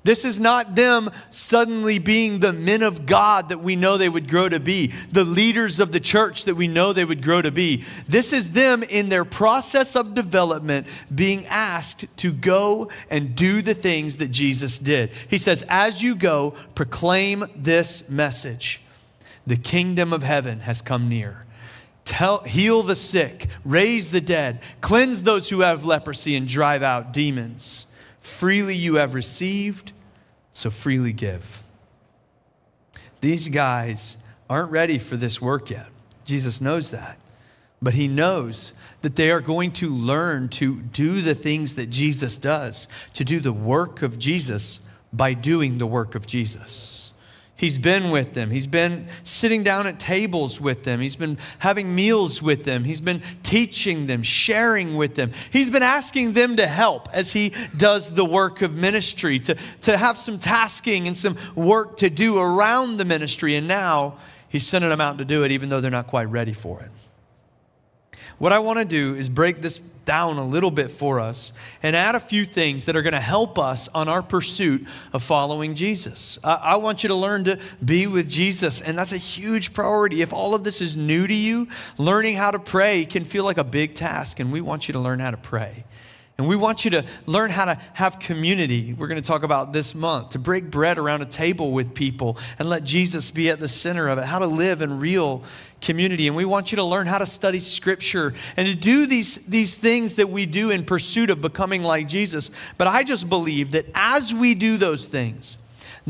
This 0.08 0.24
is 0.24 0.40
not 0.40 0.74
them 0.74 1.10
suddenly 1.28 1.98
being 1.98 2.40
the 2.40 2.54
men 2.54 2.82
of 2.82 3.04
God 3.04 3.50
that 3.50 3.60
we 3.60 3.76
know 3.76 3.98
they 3.98 4.08
would 4.08 4.26
grow 4.26 4.48
to 4.48 4.58
be, 4.58 4.86
the 5.12 5.22
leaders 5.22 5.80
of 5.80 5.92
the 5.92 6.00
church 6.00 6.46
that 6.46 6.54
we 6.54 6.66
know 6.66 6.94
they 6.94 7.04
would 7.04 7.22
grow 7.22 7.42
to 7.42 7.50
be. 7.50 7.84
This 8.08 8.32
is 8.32 8.52
them 8.52 8.82
in 8.82 9.10
their 9.10 9.26
process 9.26 9.96
of 9.96 10.14
development 10.14 10.86
being 11.14 11.44
asked 11.44 12.06
to 12.16 12.32
go 12.32 12.90
and 13.10 13.36
do 13.36 13.60
the 13.60 13.74
things 13.74 14.16
that 14.16 14.30
Jesus 14.30 14.78
did. 14.78 15.10
He 15.28 15.36
says, 15.36 15.62
As 15.68 16.02
you 16.02 16.16
go, 16.16 16.54
proclaim 16.74 17.44
this 17.54 18.08
message 18.08 18.80
the 19.46 19.58
kingdom 19.58 20.14
of 20.14 20.22
heaven 20.22 20.60
has 20.60 20.80
come 20.80 21.10
near. 21.10 21.44
Tell, 22.06 22.44
heal 22.44 22.82
the 22.82 22.96
sick, 22.96 23.48
raise 23.62 24.08
the 24.08 24.22
dead, 24.22 24.62
cleanse 24.80 25.24
those 25.24 25.50
who 25.50 25.60
have 25.60 25.84
leprosy, 25.84 26.34
and 26.34 26.48
drive 26.48 26.82
out 26.82 27.12
demons. 27.12 27.88
Freely 28.20 28.74
you 28.74 28.94
have 28.94 29.12
received 29.12 29.92
so 30.58 30.70
freely 30.70 31.12
give. 31.12 31.62
These 33.20 33.48
guys 33.48 34.16
aren't 34.50 34.72
ready 34.72 34.98
for 34.98 35.16
this 35.16 35.40
work 35.40 35.70
yet. 35.70 35.86
Jesus 36.24 36.60
knows 36.60 36.90
that. 36.90 37.16
But 37.80 37.94
he 37.94 38.08
knows 38.08 38.74
that 39.02 39.14
they 39.14 39.30
are 39.30 39.40
going 39.40 39.70
to 39.74 39.88
learn 39.88 40.48
to 40.48 40.80
do 40.80 41.20
the 41.20 41.36
things 41.36 41.76
that 41.76 41.90
Jesus 41.90 42.36
does, 42.36 42.88
to 43.14 43.24
do 43.24 43.38
the 43.38 43.52
work 43.52 44.02
of 44.02 44.18
Jesus 44.18 44.80
by 45.12 45.32
doing 45.32 45.78
the 45.78 45.86
work 45.86 46.16
of 46.16 46.26
Jesus. 46.26 47.07
He's 47.58 47.76
been 47.76 48.12
with 48.12 48.34
them. 48.34 48.50
He's 48.52 48.68
been 48.68 49.08
sitting 49.24 49.64
down 49.64 49.88
at 49.88 49.98
tables 49.98 50.60
with 50.60 50.84
them. 50.84 51.00
He's 51.00 51.16
been 51.16 51.38
having 51.58 51.92
meals 51.92 52.40
with 52.40 52.62
them. 52.62 52.84
He's 52.84 53.00
been 53.00 53.20
teaching 53.42 54.06
them, 54.06 54.22
sharing 54.22 54.96
with 54.96 55.16
them. 55.16 55.32
He's 55.50 55.68
been 55.68 55.82
asking 55.82 56.34
them 56.34 56.54
to 56.54 56.68
help 56.68 57.08
as 57.12 57.32
he 57.32 57.52
does 57.76 58.14
the 58.14 58.24
work 58.24 58.62
of 58.62 58.76
ministry, 58.76 59.40
to, 59.40 59.56
to 59.80 59.96
have 59.96 60.18
some 60.18 60.38
tasking 60.38 61.08
and 61.08 61.16
some 61.16 61.36
work 61.56 61.96
to 61.96 62.08
do 62.08 62.38
around 62.38 62.98
the 62.98 63.04
ministry. 63.04 63.56
And 63.56 63.66
now 63.66 64.18
he's 64.48 64.64
sending 64.64 64.90
them 64.90 65.00
out 65.00 65.18
to 65.18 65.24
do 65.24 65.42
it, 65.42 65.50
even 65.50 65.68
though 65.68 65.80
they're 65.80 65.90
not 65.90 66.06
quite 66.06 66.30
ready 66.30 66.52
for 66.52 66.80
it. 66.82 66.92
What 68.38 68.52
I 68.52 68.60
want 68.60 68.78
to 68.78 68.84
do 68.84 69.16
is 69.16 69.28
break 69.28 69.62
this 69.62 69.80
down 70.08 70.38
a 70.38 70.44
little 70.44 70.70
bit 70.70 70.90
for 70.90 71.20
us 71.20 71.52
and 71.82 71.94
add 71.94 72.14
a 72.14 72.20
few 72.20 72.46
things 72.46 72.86
that 72.86 72.96
are 72.96 73.02
going 73.02 73.12
to 73.12 73.20
help 73.20 73.58
us 73.58 73.88
on 73.88 74.08
our 74.08 74.22
pursuit 74.22 74.86
of 75.12 75.22
following 75.22 75.74
Jesus. 75.74 76.38
I, 76.42 76.54
I, 76.54 76.76
want 76.76 77.02
you 77.02 77.08
to 77.08 77.14
learn 77.14 77.44
to 77.44 77.58
be 77.84 78.06
with 78.06 78.26
Jesus, 78.30 78.80
and 78.80 78.96
that's 78.96 79.12
a 79.12 79.18
huge 79.18 79.74
priority. 79.74 80.22
If 80.22 80.32
all 80.32 80.54
of 80.54 80.64
this 80.64 80.80
is 80.80 80.96
new 80.96 81.26
to 81.26 81.34
you, 81.34 81.68
learning 81.98 82.36
how 82.36 82.50
to 82.50 82.58
pray 82.58 83.04
can 83.04 83.26
feel 83.26 83.44
like 83.44 83.58
a 83.58 83.64
big 83.64 83.94
task, 83.94 84.40
and 84.40 84.50
we 84.50 84.62
want 84.62 84.88
you 84.88 84.94
to 84.94 84.98
learn 84.98 85.20
how 85.20 85.30
to 85.30 85.36
pray. 85.36 85.84
And 86.38 86.46
we 86.46 86.54
want 86.54 86.84
you 86.84 86.92
to 86.92 87.04
learn 87.26 87.50
how 87.50 87.64
to 87.64 87.74
have 87.94 88.20
community. 88.20 88.94
We're 88.94 89.08
going 89.08 89.20
to 89.20 89.26
talk 89.26 89.42
about 89.42 89.72
this 89.72 89.92
month 89.92 90.30
to 90.30 90.38
break 90.38 90.70
bread 90.70 90.96
around 90.96 91.20
a 91.22 91.26
table 91.26 91.72
with 91.72 91.94
people 91.94 92.38
and 92.60 92.68
let 92.68 92.84
Jesus 92.84 93.32
be 93.32 93.50
at 93.50 93.58
the 93.58 93.66
center 93.66 94.06
of 94.08 94.18
it, 94.18 94.24
how 94.24 94.38
to 94.38 94.46
live 94.46 94.80
in 94.80 95.00
real 95.00 95.42
community. 95.80 96.28
And 96.28 96.36
we 96.36 96.44
want 96.44 96.70
you 96.70 96.76
to 96.76 96.84
learn 96.84 97.08
how 97.08 97.18
to 97.18 97.26
study 97.26 97.58
scripture 97.58 98.34
and 98.56 98.68
to 98.68 98.76
do 98.76 99.06
these, 99.06 99.46
these 99.46 99.74
things 99.74 100.14
that 100.14 100.30
we 100.30 100.46
do 100.46 100.70
in 100.70 100.84
pursuit 100.84 101.30
of 101.30 101.40
becoming 101.40 101.82
like 101.82 102.06
Jesus. 102.06 102.52
But 102.76 102.86
I 102.86 103.02
just 103.02 103.28
believe 103.28 103.72
that 103.72 103.86
as 103.96 104.32
we 104.32 104.54
do 104.54 104.76
those 104.76 105.06
things, 105.08 105.58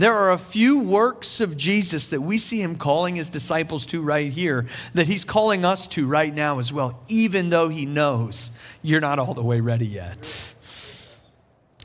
there 0.03 0.15
are 0.15 0.33
a 0.33 0.39
few 0.39 0.81
works 0.81 1.41
of 1.41 1.57
Jesus 1.57 2.09
that 2.09 2.21
we 2.21 2.39
see 2.39 2.61
him 2.61 2.77
calling 2.77 3.17
his 3.17 3.29
disciples 3.29 3.87
to 3.87 4.03
right 4.03 4.31
here 4.31 4.67
that 4.95 5.07
he's 5.07 5.25
calling 5.25 5.65
us 5.65 5.89
to 5.89 6.07
right 6.07 6.35
now 6.35 6.59
as 6.59 6.73
well, 6.73 7.01
even 7.09 7.51
though 7.51 7.69
he 7.69 7.87
knows 7.87 8.51
you're 8.83 9.01
not 9.01 9.19
all 9.19 9.35
the 9.35 9.43
way 9.43 9.61
ready 9.61 9.87
yet. 9.87 10.55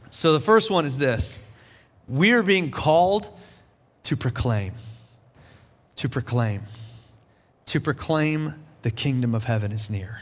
So 0.09 0.33
the 0.33 0.39
first 0.39 0.69
one 0.69 0.85
is 0.85 0.97
this 0.97 1.39
we 2.07 2.31
are 2.31 2.43
being 2.43 2.71
called 2.71 3.29
to 4.03 4.17
proclaim, 4.17 4.73
to 5.95 6.09
proclaim, 6.09 6.63
to 7.65 7.79
proclaim 7.79 8.55
the 8.81 8.91
kingdom 8.91 9.33
of 9.33 9.45
heaven 9.45 9.71
is 9.71 9.89
near 9.89 10.21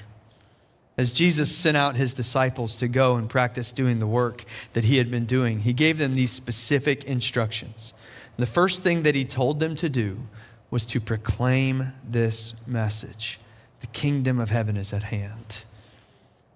as 0.97 1.13
Jesus 1.13 1.55
sent 1.55 1.77
out 1.77 1.95
his 1.95 2.13
disciples 2.13 2.77
to 2.77 2.87
go 2.87 3.15
and 3.15 3.29
practice 3.29 3.71
doing 3.71 3.99
the 3.99 4.07
work 4.07 4.43
that 4.73 4.83
he 4.83 4.97
had 4.97 5.09
been 5.09 5.25
doing, 5.25 5.59
he 5.59 5.73
gave 5.73 5.97
them 5.97 6.15
these 6.15 6.31
specific 6.31 7.03
instructions. 7.05 7.93
the 8.37 8.45
first 8.45 8.81
thing 8.81 9.03
that 9.03 9.13
he 9.13 9.23
told 9.23 9.59
them 9.59 9.75
to 9.75 9.87
do 9.87 10.27
was 10.71 10.85
to 10.87 10.99
proclaim 10.99 11.93
this 12.03 12.55
message 12.65 13.39
the 13.81 13.87
kingdom 13.87 14.39
of 14.39 14.49
heaven 14.49 14.77
is 14.77 14.93
at 14.93 15.03
hand. 15.03 15.65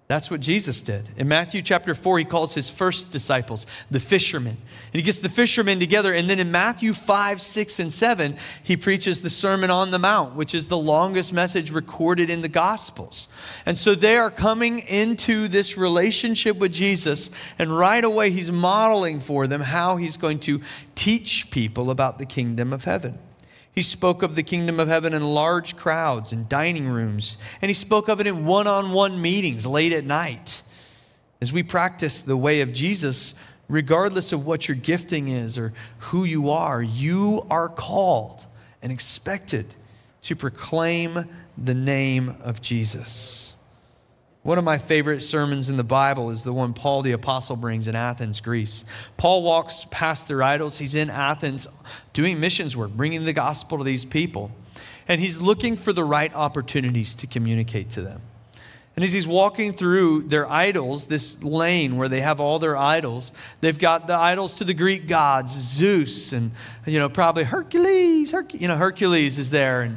That's 0.08 0.30
what 0.30 0.38
Jesus 0.38 0.82
did. 0.82 1.04
In 1.16 1.26
Matthew 1.26 1.62
chapter 1.62 1.92
4, 1.92 2.20
he 2.20 2.24
calls 2.24 2.54
his 2.54 2.70
first 2.70 3.10
disciples 3.10 3.66
the 3.90 3.98
fishermen. 3.98 4.56
And 4.56 4.92
he 4.92 5.02
gets 5.02 5.18
the 5.18 5.28
fishermen 5.28 5.80
together. 5.80 6.14
And 6.14 6.30
then 6.30 6.38
in 6.38 6.52
Matthew 6.52 6.92
5, 6.92 7.42
6, 7.42 7.80
and 7.80 7.92
7, 7.92 8.36
he 8.62 8.76
preaches 8.76 9.22
the 9.22 9.30
Sermon 9.30 9.68
on 9.68 9.90
the 9.90 9.98
Mount, 9.98 10.36
which 10.36 10.54
is 10.54 10.68
the 10.68 10.78
longest 10.78 11.32
message 11.32 11.72
recorded 11.72 12.30
in 12.30 12.42
the 12.42 12.48
Gospels. 12.48 13.28
And 13.64 13.76
so 13.76 13.96
they 13.96 14.16
are 14.16 14.30
coming 14.30 14.78
into 14.78 15.48
this 15.48 15.76
relationship 15.76 16.56
with 16.56 16.72
Jesus. 16.72 17.32
And 17.58 17.76
right 17.76 18.04
away, 18.04 18.30
he's 18.30 18.52
modeling 18.52 19.18
for 19.18 19.48
them 19.48 19.60
how 19.60 19.96
he's 19.96 20.16
going 20.16 20.38
to 20.40 20.60
teach 20.94 21.50
people 21.50 21.90
about 21.90 22.18
the 22.18 22.26
kingdom 22.26 22.72
of 22.72 22.84
heaven. 22.84 23.18
He 23.76 23.82
spoke 23.82 24.22
of 24.22 24.36
the 24.36 24.42
kingdom 24.42 24.80
of 24.80 24.88
heaven 24.88 25.12
in 25.12 25.22
large 25.22 25.76
crowds 25.76 26.32
and 26.32 26.48
dining 26.48 26.88
rooms, 26.88 27.36
and 27.60 27.68
he 27.68 27.74
spoke 27.74 28.08
of 28.08 28.20
it 28.20 28.26
in 28.26 28.46
one 28.46 28.66
on 28.66 28.92
one 28.92 29.20
meetings 29.20 29.66
late 29.66 29.92
at 29.92 30.02
night. 30.02 30.62
As 31.42 31.52
we 31.52 31.62
practice 31.62 32.22
the 32.22 32.38
way 32.38 32.62
of 32.62 32.72
Jesus, 32.72 33.34
regardless 33.68 34.32
of 34.32 34.46
what 34.46 34.66
your 34.66 34.78
gifting 34.78 35.28
is 35.28 35.58
or 35.58 35.74
who 35.98 36.24
you 36.24 36.48
are, 36.48 36.82
you 36.82 37.46
are 37.50 37.68
called 37.68 38.46
and 38.80 38.90
expected 38.90 39.74
to 40.22 40.34
proclaim 40.34 41.28
the 41.58 41.74
name 41.74 42.34
of 42.40 42.62
Jesus. 42.62 43.55
One 44.46 44.58
of 44.58 44.64
my 44.64 44.78
favorite 44.78 45.22
sermons 45.22 45.68
in 45.68 45.76
the 45.76 45.82
Bible 45.82 46.30
is 46.30 46.44
the 46.44 46.52
one 46.52 46.72
Paul 46.72 47.02
the 47.02 47.10
Apostle 47.10 47.56
brings 47.56 47.88
in 47.88 47.96
Athens, 47.96 48.40
Greece. 48.40 48.84
Paul 49.16 49.42
walks 49.42 49.86
past 49.90 50.28
their 50.28 50.40
idols. 50.40 50.78
He's 50.78 50.94
in 50.94 51.10
Athens 51.10 51.66
doing 52.12 52.38
missions 52.38 52.76
work, 52.76 52.92
bringing 52.92 53.24
the 53.24 53.32
gospel 53.32 53.76
to 53.78 53.82
these 53.82 54.04
people. 54.04 54.52
And 55.08 55.20
he's 55.20 55.38
looking 55.38 55.74
for 55.74 55.92
the 55.92 56.04
right 56.04 56.32
opportunities 56.32 57.12
to 57.16 57.26
communicate 57.26 57.90
to 57.90 58.02
them. 58.02 58.20
And 58.94 59.04
as 59.04 59.12
he's 59.12 59.26
walking 59.26 59.72
through 59.72 60.22
their 60.28 60.48
idols, 60.48 61.08
this 61.08 61.42
lane 61.42 61.96
where 61.96 62.08
they 62.08 62.20
have 62.20 62.38
all 62.38 62.60
their 62.60 62.76
idols, 62.76 63.32
they've 63.62 63.76
got 63.76 64.06
the 64.06 64.14
idols 64.14 64.54
to 64.58 64.64
the 64.64 64.74
Greek 64.74 65.08
gods, 65.08 65.58
Zeus, 65.58 66.32
and 66.32 66.52
you 66.86 67.00
know 67.00 67.08
probably 67.08 67.42
Hercules. 67.42 68.30
Herc- 68.30 68.54
you 68.54 68.68
know 68.68 68.76
Hercules 68.76 69.40
is 69.40 69.50
there, 69.50 69.82
and 69.82 69.96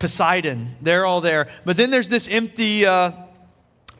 Poseidon. 0.00 0.74
They're 0.82 1.06
all 1.06 1.20
there. 1.20 1.46
But 1.64 1.76
then 1.76 1.90
there's 1.90 2.08
this 2.08 2.26
empty. 2.26 2.84
Uh, 2.84 3.12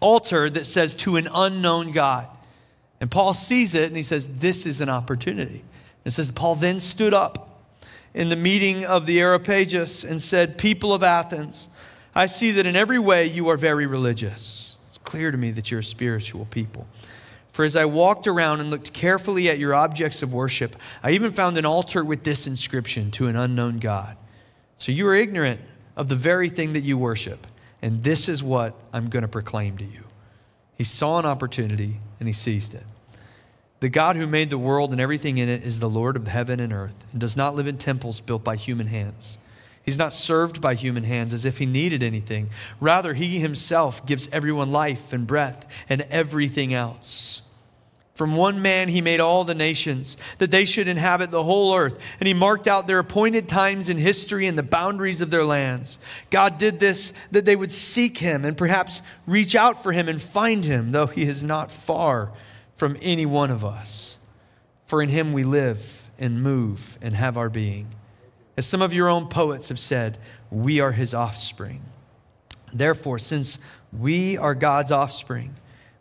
altar 0.01 0.49
that 0.51 0.67
says 0.67 0.95
to 0.95 1.17
an 1.17 1.29
unknown 1.33 1.93
God. 1.93 2.27
And 3.01 3.11
Paul 3.11 3.35
sees 3.35 3.75
it 3.75 3.89
and 3.89 3.97
he 3.97 4.03
says, 4.03 4.37
This 4.37 4.67
is 4.67 4.81
an 4.81 4.89
opportunity. 4.89 5.63
It 6.05 6.11
says, 6.11 6.33
Paul 6.33 6.57
then 6.57 6.81
stood 6.81 7.15
up 7.15 7.63
in 8.15 8.29
the 8.29 8.37
meeting 8.37 8.85
of 8.85 9.07
the 9.07 9.21
Areopagus 9.21 10.05
and 10.05 10.21
said, 10.21 10.59
People 10.59 10.93
of 10.93 11.03
Athens, 11.03 11.69
I 12.15 12.27
see 12.27 12.51
that 12.53 12.67
in 12.67 12.75
every 12.75 12.99
way 12.99 13.27
you 13.27 13.49
are 13.49 13.57
very 13.57 13.87
religious. 13.87 14.79
It's 14.89 14.99
clear 14.99 15.31
to 15.31 15.39
me 15.39 15.51
that 15.53 15.71
you're 15.71 15.81
a 15.81 15.85
spiritual 15.85 16.47
people. 16.47 16.87
For 17.53 17.65
as 17.65 17.77
I 17.77 17.85
walked 17.87 18.27
around 18.27 18.61
and 18.61 18.71
looked 18.71 18.93
carefully 18.93 19.49
at 19.49 19.59
your 19.59 19.75
objects 19.75 20.23
of 20.23 20.33
worship, 20.33 20.77
I 21.03 21.11
even 21.11 21.33
found 21.33 21.59
an 21.59 21.67
altar 21.67 22.05
with 22.05 22.23
this 22.25 22.47
inscription 22.47 23.11
to 23.13 23.27
an 23.27 23.37
unknown 23.37 23.79
God. 23.79 24.17
So 24.79 24.93
you 24.93 25.07
are 25.09 25.15
ignorant 25.15 25.61
of 25.97 26.09
the 26.09 26.15
very 26.15 26.49
thing 26.49 26.73
that 26.75 26.83
you 26.83 26.97
worship 26.97 27.47
and 27.83 28.03
this 28.03 28.29
is 28.29 28.43
what 28.43 28.75
I'm 28.93 29.09
going 29.09 29.23
to 29.23 29.29
proclaim 29.29 29.77
to 29.79 29.85
you. 29.85 30.05
He 30.77 30.85
saw 30.85 31.19
an 31.19 31.27
opportunity 31.27 32.01
and 32.19 32.29
he 32.29 32.33
seized 32.33 32.75
it. 32.75 32.85
The 33.81 33.89
God 33.89 34.17
who 34.17 34.27
made 34.27 34.51
the 34.51 34.59
world 34.59 34.91
and 34.91 35.01
everything 35.01 35.39
in 35.39 35.49
it 35.49 35.65
is 35.65 35.79
the 35.79 35.89
Lord 35.89 36.17
of 36.17 36.27
heaven 36.27 36.59
and 36.59 36.73
earth 36.73 37.07
and 37.13 37.21
does 37.21 37.37
not 37.37 37.55
live 37.55 37.67
in 37.67 37.79
temples 37.79 38.21
built 38.21 38.43
by 38.43 38.57
human 38.57 38.89
hands. 38.89 39.39
He's 39.85 39.97
not 39.97 40.13
served 40.13 40.61
by 40.61 40.75
human 40.75 41.05
hands 41.05 41.33
as 41.33 41.45
if 41.45 41.59
he 41.59 41.67
needed 41.67 42.03
anything. 42.03 42.51
Rather, 42.81 43.15
he 43.15 43.39
himself 43.39 44.05
gives 44.05 44.29
everyone 44.33 44.71
life 44.71 45.13
and 45.13 45.27
breath 45.27 45.65
and 45.89 46.03
everything 46.11 46.75
else. 46.75 47.43
From 48.19 48.35
one 48.35 48.61
man 48.61 48.89
he 48.89 49.01
made 49.01 49.21
all 49.21 49.45
the 49.45 49.55
nations, 49.55 50.17
that 50.39 50.51
they 50.51 50.65
should 50.65 50.89
inhabit 50.89 51.31
the 51.31 51.45
whole 51.45 51.73
earth, 51.77 52.03
and 52.19 52.27
he 52.27 52.35
marked 52.35 52.67
out 52.67 52.89
their 52.89 52.99
appointed 52.99 53.49
times 53.49 53.89
in 53.89 53.97
history 53.97 54.49
and 54.49 54.59
the 54.59 54.65
boundaries 54.65 55.21
of 55.21 55.31
their 55.31 55.45
lands. 55.45 56.01
God 56.29 56.59
did 56.59 56.81
this 56.81 57.13
that 57.31 57.45
they 57.45 57.55
would 57.55 57.71
seek 57.71 58.19
him 58.19 58.45
and 58.45 58.59
perhaps 58.59 59.03
reach 59.25 59.55
out 59.55 59.81
for 59.81 59.93
him 59.93 60.09
and 60.09 60.21
find 60.21 60.65
him, 60.65 60.91
though 60.91 61.07
he 61.07 61.23
is 61.23 61.45
not 61.45 61.71
far 61.71 62.33
from 62.75 62.97
any 63.01 63.25
one 63.25 63.53
of 63.53 63.65
us. 63.65 64.19
For 64.89 65.01
in 65.01 65.11
him 65.11 65.33
we 65.33 65.45
live 65.45 66.11
and 66.19 66.43
move 66.43 66.99
and 67.01 67.15
have 67.15 67.39
our 67.39 67.49
being. 67.49 67.87
As 68.57 68.67
some 68.67 68.83
of 68.83 68.93
your 68.93 69.09
own 69.09 69.29
poets 69.29 69.69
have 69.69 69.79
said, 69.79 70.19
we 70.51 70.81
are 70.81 70.91
his 70.91 71.15
offspring. 71.15 71.85
Therefore, 72.73 73.21
since 73.21 73.61
we 73.93 74.37
are 74.37 74.57
God's 74.57 74.91
offspring, 74.91 75.55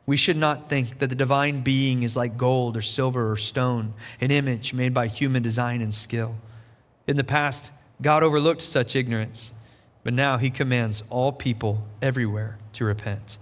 we 0.08 0.18
should 0.18 0.38
not 0.38 0.70
think 0.70 1.00
that 1.00 1.10
the 1.10 1.16
divine 1.16 1.60
being 1.60 2.02
is 2.02 2.16
like 2.16 2.38
gold 2.38 2.78
or 2.78 2.82
silver 2.82 3.30
or 3.30 3.36
stone, 3.36 3.94
an 4.22 4.32
image 4.32 4.74
made 4.74 4.94
by 4.94 5.06
human 5.06 5.44
design 5.44 5.82
and 5.82 5.94
skill. 5.94 6.36
In 7.06 7.18
the 7.18 7.26
past, 7.26 7.72
God 8.02 8.24
overlooked 8.24 8.62
such 8.62 8.96
ignorance, 8.96 9.54
but 10.04 10.14
now 10.14 10.38
he 10.38 10.50
commands 10.50 11.04
all 11.10 11.34
people 11.34 11.86
everywhere 12.02 12.58
to 12.74 12.86
repent. 12.86 13.38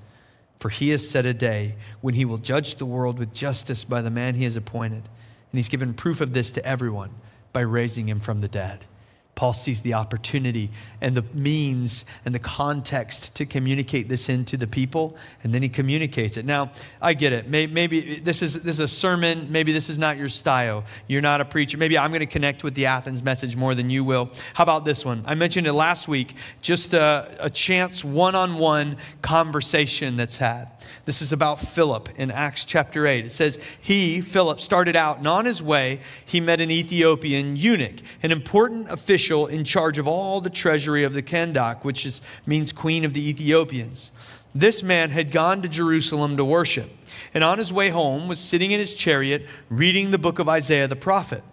For 0.59 0.69
he 0.69 0.89
has 0.89 1.07
set 1.07 1.27
a 1.27 1.33
day 1.35 1.75
when 2.01 2.15
he 2.15 2.25
will 2.25 2.39
judge 2.39 2.75
the 2.75 2.85
world 2.85 3.19
with 3.19 3.33
justice 3.33 3.83
by 3.83 4.01
the 4.01 4.09
man 4.09 4.33
he 4.33 4.45
has 4.45 4.57
appointed, 4.57 5.03
and 5.03 5.59
he's 5.59 5.69
given 5.69 5.93
proof 5.93 6.19
of 6.19 6.33
this 6.33 6.49
to 6.51 6.65
everyone 6.65 7.11
by 7.53 7.61
raising 7.61 8.09
him 8.09 8.19
from 8.19 8.41
the 8.41 8.47
dead. 8.47 8.85
Paul 9.35 9.53
sees 9.53 9.81
the 9.81 9.93
opportunity 9.95 10.71
and 11.01 11.15
the 11.15 11.23
means 11.33 12.05
and 12.23 12.33
the 12.33 12.39
context 12.39 13.35
to 13.35 13.45
communicate 13.45 14.07
this 14.07 14.29
into 14.29 14.55
the 14.55 14.65
people, 14.65 15.17
and 15.43 15.53
then 15.53 15.61
he 15.61 15.67
communicates 15.67 16.37
it. 16.37 16.45
Now, 16.45 16.71
I 17.01 17.13
get 17.13 17.33
it. 17.33 17.49
Maybe 17.49 18.21
this 18.21 18.41
is, 18.41 18.63
this 18.63 18.75
is 18.75 18.79
a 18.79 18.87
sermon. 18.87 19.51
Maybe 19.51 19.73
this 19.73 19.89
is 19.89 19.97
not 19.97 20.17
your 20.17 20.29
style. 20.29 20.85
You're 21.07 21.21
not 21.21 21.41
a 21.41 21.45
preacher. 21.45 21.77
Maybe 21.77 21.97
I'm 21.97 22.11
going 22.11 22.21
to 22.21 22.25
connect 22.25 22.63
with 22.63 22.75
the 22.75 22.85
Athens 22.85 23.21
message 23.21 23.57
more 23.57 23.75
than 23.75 23.89
you 23.89 24.05
will. 24.05 24.31
How 24.53 24.63
about 24.63 24.85
this 24.85 25.03
one? 25.03 25.21
I 25.25 25.35
mentioned 25.35 25.67
it 25.67 25.73
last 25.73 26.07
week, 26.07 26.35
just 26.61 26.93
a, 26.93 27.35
a 27.39 27.49
chance 27.49 28.05
one 28.05 28.35
on 28.35 28.57
one 28.57 28.95
conversation 29.21 30.15
that's 30.15 30.37
had. 30.37 30.69
This 31.03 31.21
is 31.21 31.33
about 31.33 31.59
Philip 31.59 32.09
in 32.17 32.31
Acts 32.31 32.63
chapter 32.63 33.05
8. 33.05 33.25
It 33.25 33.31
says, 33.31 33.59
He, 33.81 34.21
Philip, 34.21 34.59
started 34.61 34.95
out, 34.95 35.17
and 35.17 35.27
on 35.27 35.45
his 35.45 35.61
way, 35.61 35.99
he 36.25 36.39
met 36.39 36.61
an 36.61 36.71
Ethiopian 36.71 37.55
eunuch, 37.55 37.97
an 38.23 38.31
important 38.31 38.89
official 38.89 39.24
in 39.31 39.63
charge 39.63 39.97
of 39.97 40.07
all 40.07 40.41
the 40.41 40.49
treasury 40.49 41.03
of 41.03 41.13
the 41.13 41.21
Kandake, 41.21 41.83
which 41.83 42.05
is, 42.05 42.21
means 42.45 42.71
queen 42.71 43.03
of 43.05 43.13
the 43.13 43.29
Ethiopians. 43.29 44.11
This 44.53 44.81
man 44.81 45.09
had 45.09 45.31
gone 45.31 45.61
to 45.61 45.69
Jerusalem 45.69 46.37
to 46.37 46.45
worship, 46.45 46.89
and 47.33 47.43
on 47.43 47.57
his 47.57 47.73
way 47.73 47.89
home 47.89 48.27
was 48.27 48.39
sitting 48.39 48.71
in 48.71 48.79
his 48.79 48.95
chariot 48.95 49.45
reading 49.69 50.11
the 50.11 50.17
book 50.17 50.39
of 50.39 50.47
Isaiah 50.47 50.87
the 50.87 50.95
prophet. 50.95 51.43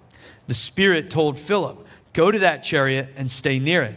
The 0.46 0.54
Spirit 0.54 1.10
told 1.10 1.38
Philip, 1.38 1.86
Go 2.12 2.30
to 2.30 2.38
that 2.40 2.62
chariot 2.62 3.12
and 3.16 3.30
stay 3.30 3.58
near 3.58 3.82
it. 3.82 3.96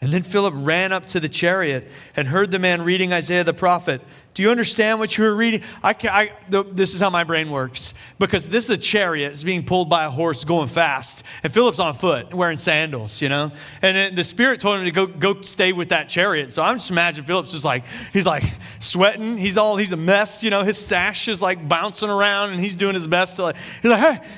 And 0.00 0.12
then 0.12 0.22
Philip 0.22 0.54
ran 0.56 0.92
up 0.92 1.06
to 1.06 1.20
the 1.20 1.28
chariot 1.28 1.88
and 2.14 2.28
heard 2.28 2.50
the 2.50 2.58
man 2.58 2.82
reading 2.82 3.12
Isaiah 3.12 3.44
the 3.44 3.54
prophet. 3.54 4.02
Do 4.36 4.42
you 4.42 4.50
understand 4.50 4.98
what 4.98 5.16
you 5.16 5.24
were 5.24 5.34
reading? 5.34 5.62
I, 5.82 5.94
can, 5.94 6.10
I 6.10 6.30
the, 6.50 6.62
this 6.62 6.94
is 6.94 7.00
how 7.00 7.08
my 7.08 7.24
brain 7.24 7.50
works 7.50 7.94
because 8.18 8.46
this 8.50 8.64
is 8.64 8.70
a 8.70 8.76
chariot. 8.76 9.32
It's 9.32 9.42
being 9.42 9.64
pulled 9.64 9.88
by 9.88 10.04
a 10.04 10.10
horse 10.10 10.44
going 10.44 10.68
fast, 10.68 11.22
and 11.42 11.50
Philip's 11.50 11.80
on 11.80 11.94
foot 11.94 12.34
wearing 12.34 12.58
sandals, 12.58 13.22
you 13.22 13.30
know. 13.30 13.50
And 13.80 14.14
the 14.14 14.24
Spirit 14.24 14.60
told 14.60 14.76
him 14.76 14.84
to 14.84 14.90
go 14.90 15.06
go 15.06 15.40
stay 15.40 15.72
with 15.72 15.88
that 15.88 16.10
chariot. 16.10 16.52
So 16.52 16.62
I'm 16.62 16.76
just 16.76 16.90
imagining 16.90 17.26
Philip's 17.26 17.52
just 17.52 17.64
like 17.64 17.84
he's 18.12 18.26
like 18.26 18.44
sweating. 18.78 19.38
He's 19.38 19.56
all 19.56 19.78
he's 19.78 19.92
a 19.92 19.96
mess, 19.96 20.44
you 20.44 20.50
know. 20.50 20.64
His 20.64 20.76
sash 20.76 21.28
is 21.28 21.40
like 21.40 21.66
bouncing 21.66 22.10
around, 22.10 22.50
and 22.50 22.60
he's 22.60 22.76
doing 22.76 22.92
his 22.92 23.06
best 23.06 23.36
to 23.36 23.42
like. 23.44 23.56
He's 23.80 23.90
like, 23.90 24.00
hey, 24.00 24.28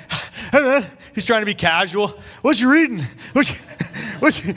hey 0.52 0.62
man. 0.62 0.84
He's 1.12 1.26
trying 1.26 1.42
to 1.42 1.46
be 1.46 1.54
casual. 1.54 2.16
What 2.42 2.60
you 2.60 2.70
reading? 2.70 3.00
What 3.32 3.48
you, 3.48 3.56
what 4.20 4.44
you, 4.44 4.54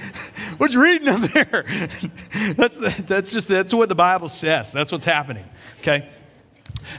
what 0.57 0.71
you 0.71 0.83
reading 0.83 1.07
up 1.07 1.21
there? 1.21 1.65
That's 2.55 3.01
that's 3.01 3.33
just 3.33 3.47
that's 3.47 3.73
what 3.73 3.89
the 3.89 3.95
Bible 3.95 4.29
says. 4.29 4.71
That's 4.71 4.91
what's 4.91 5.05
happening 5.05 5.30
happening. 5.31 5.45
Okay? 5.79 6.07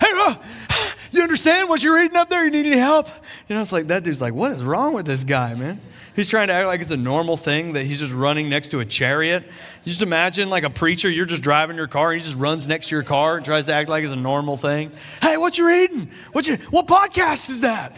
Hey, 0.00 0.08
uh, 0.10 0.34
you 1.12 1.22
understand 1.22 1.68
what 1.68 1.82
you're 1.82 1.96
reading 1.96 2.16
up 2.16 2.30
there? 2.30 2.44
You 2.44 2.50
need 2.50 2.66
any 2.66 2.78
help? 2.78 3.08
You 3.48 3.56
know, 3.56 3.62
it's 3.62 3.72
like 3.72 3.88
that 3.88 4.04
dude's 4.04 4.20
like, 4.20 4.34
what 4.34 4.52
is 4.52 4.64
wrong 4.64 4.94
with 4.94 5.06
this 5.06 5.24
guy, 5.24 5.54
man? 5.54 5.80
He's 6.14 6.28
trying 6.28 6.48
to 6.48 6.52
act 6.52 6.66
like 6.66 6.82
it's 6.82 6.90
a 6.90 6.96
normal 6.96 7.38
thing 7.38 7.72
that 7.72 7.86
he's 7.86 7.98
just 7.98 8.12
running 8.12 8.50
next 8.50 8.68
to 8.70 8.80
a 8.80 8.84
chariot. 8.84 9.44
You 9.44 9.90
just 9.90 10.02
imagine 10.02 10.50
like 10.50 10.62
a 10.62 10.70
preacher, 10.70 11.08
you're 11.08 11.26
just 11.26 11.42
driving 11.42 11.76
your 11.76 11.86
car, 11.86 12.12
and 12.12 12.20
he 12.20 12.24
just 12.26 12.38
runs 12.38 12.68
next 12.68 12.88
to 12.88 12.96
your 12.96 13.02
car 13.02 13.36
and 13.36 13.44
tries 13.44 13.66
to 13.66 13.72
act 13.72 13.88
like 13.88 14.04
it's 14.04 14.12
a 14.12 14.16
normal 14.16 14.58
thing. 14.58 14.92
Hey, 15.22 15.38
what 15.38 15.56
you 15.56 15.66
reading? 15.66 16.10
What 16.32 16.46
you 16.46 16.56
what 16.70 16.86
podcast 16.86 17.48
is 17.48 17.62
that? 17.62 17.96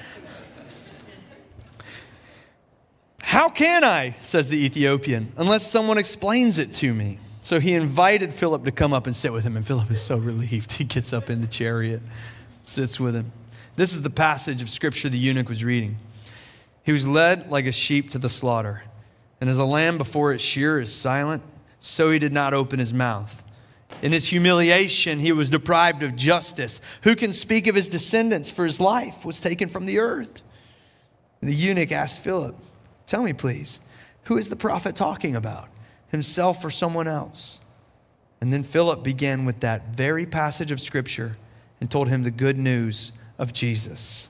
How 3.21 3.49
can 3.49 3.83
I, 3.83 4.15
says 4.21 4.49
the 4.49 4.65
Ethiopian, 4.65 5.33
unless 5.37 5.69
someone 5.69 5.99
explains 5.99 6.61
it 6.61 6.73
to 6.75 6.95
me? 6.95 7.19
So 7.45 7.61
he 7.61 7.75
invited 7.75 8.33
Philip 8.33 8.65
to 8.65 8.73
come 8.73 8.95
up 8.95 9.07
and 9.07 9.15
sit 9.15 9.31
with 9.31 9.45
him, 9.45 9.55
and 9.55 9.67
Philip 9.67 9.91
is 9.91 10.01
so 10.01 10.17
relieved. 10.17 10.73
He 10.79 10.85
gets 10.85 11.13
up 11.13 11.29
in 11.29 11.43
the 11.43 11.47
chariot, 11.47 12.01
sits 12.63 12.99
with 12.99 13.15
him. 13.15 13.33
This 13.77 13.93
is 13.93 14.01
the 14.01 14.09
passage 14.09 14.63
of 14.63 14.71
scripture 14.71 15.11
the 15.11 15.19
eunuch 15.19 15.51
was 15.51 15.63
reading. 15.63 15.99
He 16.85 16.93
was 16.93 17.07
led 17.07 17.51
like 17.51 17.67
a 17.67 17.71
sheep 17.71 18.09
to 18.11 18.19
the 18.19 18.31
slaughter, 18.31 18.85
and 19.43 19.51
as 19.51 19.59
a 19.59 19.67
lamb 19.67 19.99
before 19.99 20.33
its 20.33 20.43
shearer 20.43 20.81
is 20.81 20.95
silent, 20.95 21.43
so 21.81 22.11
he 22.11 22.19
did 22.19 22.33
not 22.33 22.55
open 22.55 22.79
his 22.79 22.95
mouth. 22.95 23.45
In 24.01 24.13
his 24.13 24.29
humiliation, 24.29 25.21
he 25.21 25.31
was 25.31 25.51
deprived 25.51 26.03
of 26.03 26.17
justice. 26.17 26.81
Who 27.03 27.15
can 27.15 27.35
speak 27.35 27.67
of 27.67 27.75
his 27.75 27.89
descendants? 27.89 28.51
For 28.51 28.65
his 28.65 28.81
life 28.81 29.23
was 29.23 29.39
taken 29.39 29.69
from 29.69 29.85
the 29.85 29.99
earth. 29.99 30.41
And 31.43 31.51
the 31.51 31.55
eunuch 31.55 31.93
asked 31.93 32.21
Philip, 32.21 32.57
Tell 33.07 33.23
me, 33.23 33.35
please, 33.35 33.81
who 34.25 34.39
is 34.39 34.49
the 34.49 34.57
prophet 34.57 34.97
talking 34.97 35.37
about? 35.37 35.69
Himself 36.15 36.65
or 36.65 36.71
someone 36.71 37.09
else. 37.09 37.61
And 38.41 38.53
then 38.53 38.63
Philip 38.63 39.03
began 39.03 39.45
with 39.45 39.61
that 39.61 39.95
very 39.95 40.25
passage 40.25 40.71
of 40.71 40.81
Scripture 40.81 41.37
and 41.81 41.91
told 41.91 42.09
him 42.09 42.23
the 42.23 42.31
good 42.31 42.57
news 42.57 43.13
of 43.37 43.53
Jesus. 43.53 44.29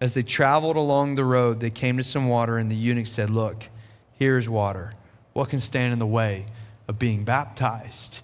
As 0.00 0.14
they 0.14 0.22
traveled 0.22 0.76
along 0.76 1.14
the 1.14 1.24
road, 1.24 1.60
they 1.60 1.70
came 1.70 1.98
to 1.98 2.02
some 2.02 2.28
water, 2.28 2.56
and 2.56 2.70
the 2.70 2.74
eunuch 2.74 3.06
said, 3.06 3.28
Look, 3.28 3.68
here's 4.14 4.48
water. 4.48 4.92
What 5.34 5.50
can 5.50 5.60
stand 5.60 5.92
in 5.92 5.98
the 5.98 6.06
way 6.06 6.46
of 6.88 6.98
being 6.98 7.24
baptized? 7.24 8.22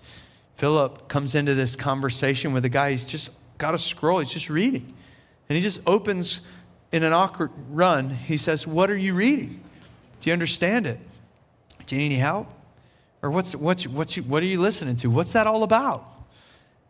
Philip 0.56 1.08
comes 1.08 1.34
into 1.34 1.54
this 1.54 1.76
conversation 1.76 2.52
with 2.52 2.64
a 2.64 2.68
guy, 2.68 2.92
he's 2.92 3.06
just 3.06 3.30
got 3.58 3.74
a 3.74 3.78
scroll, 3.78 4.20
he's 4.20 4.32
just 4.32 4.48
reading. 4.48 4.94
And 5.48 5.56
he 5.56 5.60
just 5.60 5.80
opens 5.86 6.40
in 6.92 7.02
an 7.02 7.12
awkward 7.12 7.50
run. 7.68 8.10
He 8.10 8.36
says, 8.36 8.66
What 8.66 8.90
are 8.90 8.96
you 8.96 9.14
reading? 9.14 9.60
Do 10.20 10.30
you 10.30 10.32
understand 10.32 10.86
it? 10.86 10.98
Do 11.86 11.96
you 11.96 12.00
need 12.00 12.14
any 12.14 12.16
help? 12.16 12.48
Or 13.22 13.30
what's, 13.30 13.54
what's, 13.54 13.86
what's 13.86 14.16
you, 14.16 14.22
what 14.22 14.42
are 14.42 14.46
you 14.46 14.60
listening 14.60 14.96
to? 14.96 15.10
What's 15.10 15.32
that 15.32 15.46
all 15.46 15.62
about? 15.62 16.06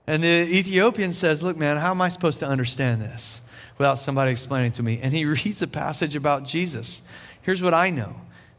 And 0.07 0.23
the 0.23 0.29
Ethiopian 0.29 1.13
says, 1.13 1.43
Look, 1.43 1.57
man, 1.57 1.77
how 1.77 1.91
am 1.91 2.01
I 2.01 2.09
supposed 2.09 2.41
to 2.41 2.47
understand 2.47 3.01
this 3.03 3.43
without 3.79 3.95
somebody 3.95 4.31
explaining 4.31 4.73
to 4.73 4.83
me? 4.83 5.01
And 5.03 5.15
he 5.15 5.25
reads 5.45 5.63
a 5.63 5.69
passage 5.69 6.17
about 6.17 6.45
Jesus. 6.45 7.03
Here's 7.43 7.63
what 7.63 7.75
I 7.75 7.91
know 7.91 8.15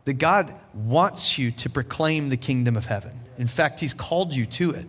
that 0.06 0.14
God 0.14 0.54
wants 0.74 1.38
you 1.38 1.52
to 1.52 1.70
proclaim 1.70 2.30
the 2.30 2.38
kingdom 2.38 2.76
of 2.76 2.88
heaven. 2.88 3.12
In 3.38 3.48
fact, 3.48 3.80
He's 3.80 3.94
called 3.94 4.34
you 4.34 4.46
to 4.48 4.72
it. 4.72 4.88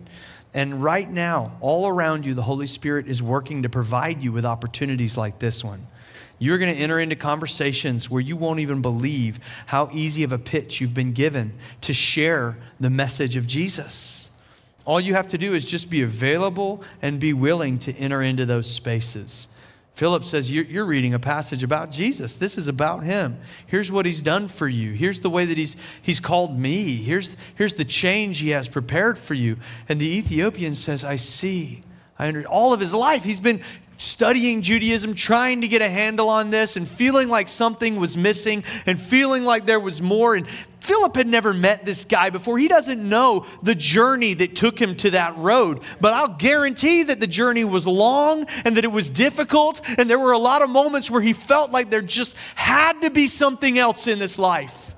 And 0.55 0.83
right 0.83 1.09
now, 1.09 1.57
all 1.61 1.87
around 1.87 2.25
you, 2.25 2.33
the 2.33 2.43
Holy 2.43 2.67
Spirit 2.67 3.07
is 3.07 3.21
working 3.21 3.63
to 3.63 3.69
provide 3.69 4.23
you 4.23 4.31
with 4.31 4.45
opportunities 4.45 5.17
like 5.17 5.39
this 5.39 5.63
one. 5.63 5.87
You're 6.43 6.57
going 6.57 6.75
to 6.75 6.79
enter 6.81 6.99
into 6.99 7.15
conversations 7.15 8.09
where 8.09 8.19
you 8.19 8.35
won't 8.35 8.59
even 8.59 8.81
believe 8.81 9.39
how 9.67 9.87
easy 9.93 10.25
of 10.25 10.33
a 10.33 10.37
pitch 10.37 10.81
you've 10.81 10.93
been 10.93 11.13
given 11.13 11.53
to 11.79 11.93
share 11.93 12.57
the 12.81 12.89
message 12.89 13.37
of 13.37 13.47
Jesus. 13.47 14.29
All 14.83 14.99
you 14.99 15.13
have 15.13 15.29
to 15.29 15.37
do 15.37 15.53
is 15.53 15.65
just 15.65 15.89
be 15.89 16.01
available 16.01 16.83
and 17.01 17.17
be 17.17 17.31
willing 17.31 17.77
to 17.79 17.93
enter 17.93 18.21
into 18.21 18.45
those 18.45 18.69
spaces. 18.69 19.47
Philip 19.93 20.25
says, 20.25 20.51
You're 20.51 20.83
reading 20.83 21.13
a 21.13 21.19
passage 21.19 21.63
about 21.63 21.91
Jesus. 21.91 22.35
This 22.35 22.57
is 22.57 22.67
about 22.67 23.05
him. 23.05 23.37
Here's 23.65 23.89
what 23.89 24.05
he's 24.05 24.21
done 24.21 24.49
for 24.49 24.67
you. 24.67 24.91
Here's 24.91 25.21
the 25.21 25.29
way 25.29 25.45
that 25.45 25.57
he's, 25.57 25.77
he's 26.01 26.19
called 26.19 26.59
me. 26.59 26.97
Here's, 26.97 27.37
here's 27.55 27.75
the 27.75 27.85
change 27.85 28.39
he 28.39 28.49
has 28.49 28.67
prepared 28.67 29.17
for 29.17 29.33
you. 29.33 29.55
And 29.87 29.97
the 29.97 30.17
Ethiopian 30.17 30.75
says, 30.75 31.05
I 31.05 31.15
see. 31.15 31.83
I 32.19 32.27
under, 32.27 32.45
all 32.47 32.73
of 32.73 32.79
his 32.79 32.93
life, 32.93 33.23
he's 33.23 33.39
been 33.39 33.61
studying 33.97 34.61
Judaism, 34.61 35.13
trying 35.13 35.61
to 35.61 35.67
get 35.67 35.81
a 35.81 35.89
handle 35.89 36.29
on 36.29 36.49
this, 36.49 36.75
and 36.75 36.87
feeling 36.87 37.29
like 37.29 37.47
something 37.47 37.97
was 37.97 38.17
missing 38.17 38.63
and 38.85 38.99
feeling 38.99 39.45
like 39.45 39.65
there 39.65 39.79
was 39.79 40.01
more. 40.01 40.35
And 40.35 40.47
Philip 40.83 41.15
had 41.15 41.27
never 41.27 41.53
met 41.53 41.85
this 41.85 42.03
guy 42.03 42.29
before. 42.29 42.57
He 42.57 42.67
doesn't 42.67 43.07
know 43.07 43.45
the 43.61 43.73
journey 43.73 44.33
that 44.33 44.53
took 44.53 44.77
him 44.79 44.95
to 44.97 45.11
that 45.11 45.37
road. 45.37 45.79
But 46.01 46.13
I'll 46.13 46.35
guarantee 46.35 47.03
that 47.03 47.21
the 47.21 47.27
journey 47.27 47.63
was 47.63 47.87
long 47.87 48.45
and 48.65 48.75
that 48.75 48.83
it 48.83 48.91
was 48.91 49.09
difficult. 49.09 49.81
And 49.97 50.09
there 50.09 50.19
were 50.19 50.33
a 50.33 50.37
lot 50.37 50.61
of 50.61 50.69
moments 50.69 51.09
where 51.09 51.21
he 51.21 51.31
felt 51.31 51.71
like 51.71 51.89
there 51.89 52.01
just 52.01 52.35
had 52.55 53.01
to 53.03 53.09
be 53.09 53.29
something 53.29 53.77
else 53.77 54.07
in 54.07 54.19
this 54.19 54.37
life. 54.37 54.92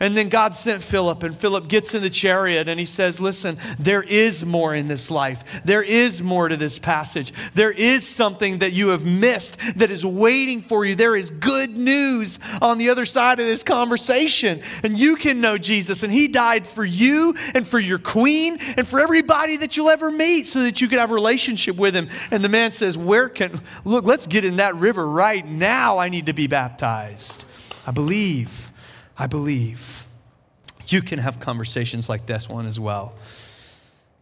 And 0.00 0.16
then 0.16 0.28
God 0.28 0.54
sent 0.54 0.82
Philip, 0.84 1.24
and 1.24 1.36
Philip 1.36 1.66
gets 1.66 1.92
in 1.92 2.02
the 2.02 2.10
chariot 2.10 2.68
and 2.68 2.78
he 2.78 2.86
says, 2.86 3.20
Listen, 3.20 3.58
there 3.80 4.02
is 4.02 4.44
more 4.44 4.72
in 4.72 4.86
this 4.86 5.10
life. 5.10 5.62
There 5.64 5.82
is 5.82 6.22
more 6.22 6.48
to 6.48 6.56
this 6.56 6.78
passage. 6.78 7.32
There 7.54 7.72
is 7.72 8.06
something 8.06 8.58
that 8.58 8.72
you 8.72 8.88
have 8.88 9.04
missed 9.04 9.58
that 9.76 9.90
is 9.90 10.06
waiting 10.06 10.60
for 10.60 10.84
you. 10.84 10.94
There 10.94 11.16
is 11.16 11.30
good 11.30 11.70
news 11.70 12.38
on 12.62 12.78
the 12.78 12.90
other 12.90 13.04
side 13.04 13.40
of 13.40 13.46
this 13.46 13.64
conversation. 13.64 14.62
And 14.84 14.96
you 14.96 15.16
can 15.16 15.40
know 15.40 15.58
Jesus, 15.58 16.04
and 16.04 16.12
he 16.12 16.28
died 16.28 16.64
for 16.64 16.84
you 16.84 17.34
and 17.54 17.66
for 17.66 17.80
your 17.80 17.98
queen 17.98 18.58
and 18.76 18.86
for 18.86 19.00
everybody 19.00 19.56
that 19.56 19.76
you'll 19.76 19.90
ever 19.90 20.12
meet 20.12 20.46
so 20.46 20.60
that 20.62 20.80
you 20.80 20.86
could 20.86 21.00
have 21.00 21.10
a 21.10 21.14
relationship 21.14 21.76
with 21.76 21.96
him. 21.96 22.08
And 22.30 22.44
the 22.44 22.48
man 22.48 22.70
says, 22.70 22.96
Where 22.96 23.28
can, 23.28 23.60
look, 23.84 24.04
let's 24.04 24.28
get 24.28 24.44
in 24.44 24.56
that 24.56 24.76
river 24.76 25.08
right 25.08 25.44
now. 25.44 25.98
I 25.98 26.08
need 26.08 26.26
to 26.26 26.34
be 26.34 26.46
baptized. 26.46 27.44
I 27.84 27.90
believe. 27.90 28.67
I 29.18 29.26
believe 29.26 30.06
you 30.86 31.02
can 31.02 31.18
have 31.18 31.40
conversations 31.40 32.08
like 32.08 32.26
this 32.26 32.48
one 32.48 32.66
as 32.66 32.78
well. 32.78 33.14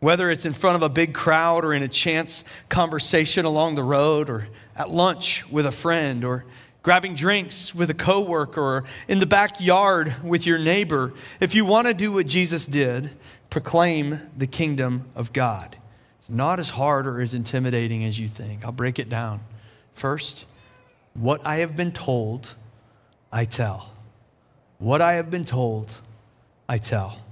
Whether 0.00 0.30
it's 0.30 0.46
in 0.46 0.52
front 0.52 0.76
of 0.76 0.82
a 0.82 0.88
big 0.88 1.14
crowd 1.14 1.64
or 1.64 1.72
in 1.72 1.82
a 1.82 1.88
chance 1.88 2.44
conversation 2.68 3.44
along 3.44 3.74
the 3.74 3.82
road 3.82 4.28
or 4.30 4.48
at 4.74 4.90
lunch 4.90 5.48
with 5.50 5.66
a 5.66 5.72
friend 5.72 6.24
or 6.24 6.44
grabbing 6.82 7.14
drinks 7.14 7.74
with 7.74 7.90
a 7.90 7.94
coworker 7.94 8.60
or 8.60 8.84
in 9.08 9.20
the 9.20 9.26
backyard 9.26 10.14
with 10.22 10.46
your 10.46 10.58
neighbor, 10.58 11.12
if 11.40 11.54
you 11.54 11.64
want 11.64 11.86
to 11.86 11.94
do 11.94 12.12
what 12.12 12.26
Jesus 12.26 12.64
did, 12.66 13.10
proclaim 13.50 14.20
the 14.36 14.46
kingdom 14.46 15.04
of 15.14 15.32
God. 15.32 15.76
It's 16.18 16.30
not 16.30 16.58
as 16.58 16.70
hard 16.70 17.06
or 17.06 17.20
as 17.20 17.34
intimidating 17.34 18.04
as 18.04 18.20
you 18.20 18.28
think. 18.28 18.64
I'll 18.64 18.72
break 18.72 18.98
it 18.98 19.08
down. 19.08 19.40
First, 19.92 20.46
what 21.14 21.44
I 21.46 21.56
have 21.56 21.74
been 21.74 21.92
told, 21.92 22.54
I 23.32 23.44
tell. 23.46 23.95
What 24.78 25.00
I 25.00 25.14
have 25.14 25.30
been 25.30 25.44
told, 25.44 26.00
I 26.68 26.78
tell. 26.78 27.22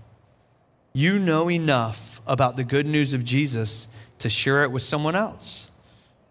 You 0.92 1.18
know 1.18 1.50
enough 1.50 2.20
about 2.26 2.56
the 2.56 2.64
good 2.64 2.86
news 2.86 3.12
of 3.12 3.24
Jesus 3.24 3.88
to 4.20 4.28
share 4.28 4.62
it 4.62 4.70
with 4.70 4.82
someone 4.82 5.14
else. 5.14 5.70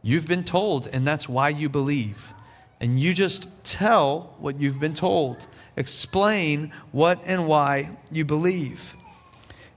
You've 0.02 0.28
been 0.28 0.44
told, 0.44 0.88
and 0.88 1.06
that's 1.06 1.30
why 1.30 1.50
you 1.50 1.70
believe. 1.70 2.34
And 2.80 3.00
you 3.00 3.14
just 3.14 3.64
tell 3.64 4.36
what 4.40 4.60
you've 4.60 4.80
been 4.80 4.94
told. 4.94 5.48
Explain 5.76 6.72
what 6.92 7.22
and 7.26 7.48
why 7.48 7.98
you 8.12 8.26
believe. 8.26 8.96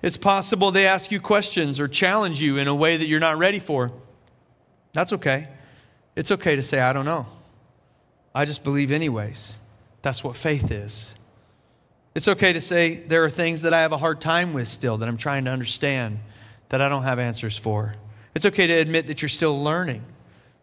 It's 0.03 0.17
possible 0.17 0.71
they 0.71 0.87
ask 0.87 1.11
you 1.11 1.21
questions 1.21 1.81
or 1.81 1.89
challenge 1.89 2.41
you 2.41 2.57
in 2.59 2.69
a 2.69 2.75
way 2.75 2.97
that 2.97 3.07
you're 3.07 3.21
not 3.21 3.39
ready 3.39 3.59
for. 3.59 3.93
That's 4.93 5.13
okay. 5.13 5.49
It's 6.15 6.31
okay 6.33 6.57
to 6.57 6.63
say, 6.63 6.81
I 6.81 6.93
don't 6.93 7.05
know. 7.05 7.27
I 8.35 8.45
just 8.45 8.65
believe, 8.65 8.91
anyways. 8.91 9.59
That's 10.03 10.23
what 10.25 10.37
faith 10.37 10.71
is. 10.71 11.15
It's 12.17 12.29
okay 12.29 12.55
to 12.55 12.63
say 12.63 12.95
there 12.95 13.25
are 13.25 13.29
things 13.29 13.61
that 13.61 13.75
I 13.75 13.83
have 13.83 13.93
a 13.93 13.99
hard 13.99 14.23
time 14.23 14.55
with 14.55 14.69
still 14.69 14.97
that 14.97 15.07
I'm 15.07 15.19
trying 15.19 15.45
to 15.45 15.51
understand 15.51 16.19
that 16.71 16.81
I 16.81 16.89
don't 16.89 17.03
have 17.03 17.19
answers 17.19 17.59
for. 17.59 17.95
It's 18.35 18.47
okay 18.47 18.67
to 18.67 18.73
admit 18.73 19.09
that 19.09 19.21
you're 19.21 19.29
still 19.29 19.63
learning. 19.63 20.03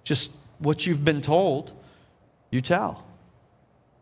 Just 0.03 0.31
what 0.57 0.87
you've 0.87 1.05
been 1.05 1.21
told, 1.21 1.71
you 2.49 2.59
tell. 2.59 3.05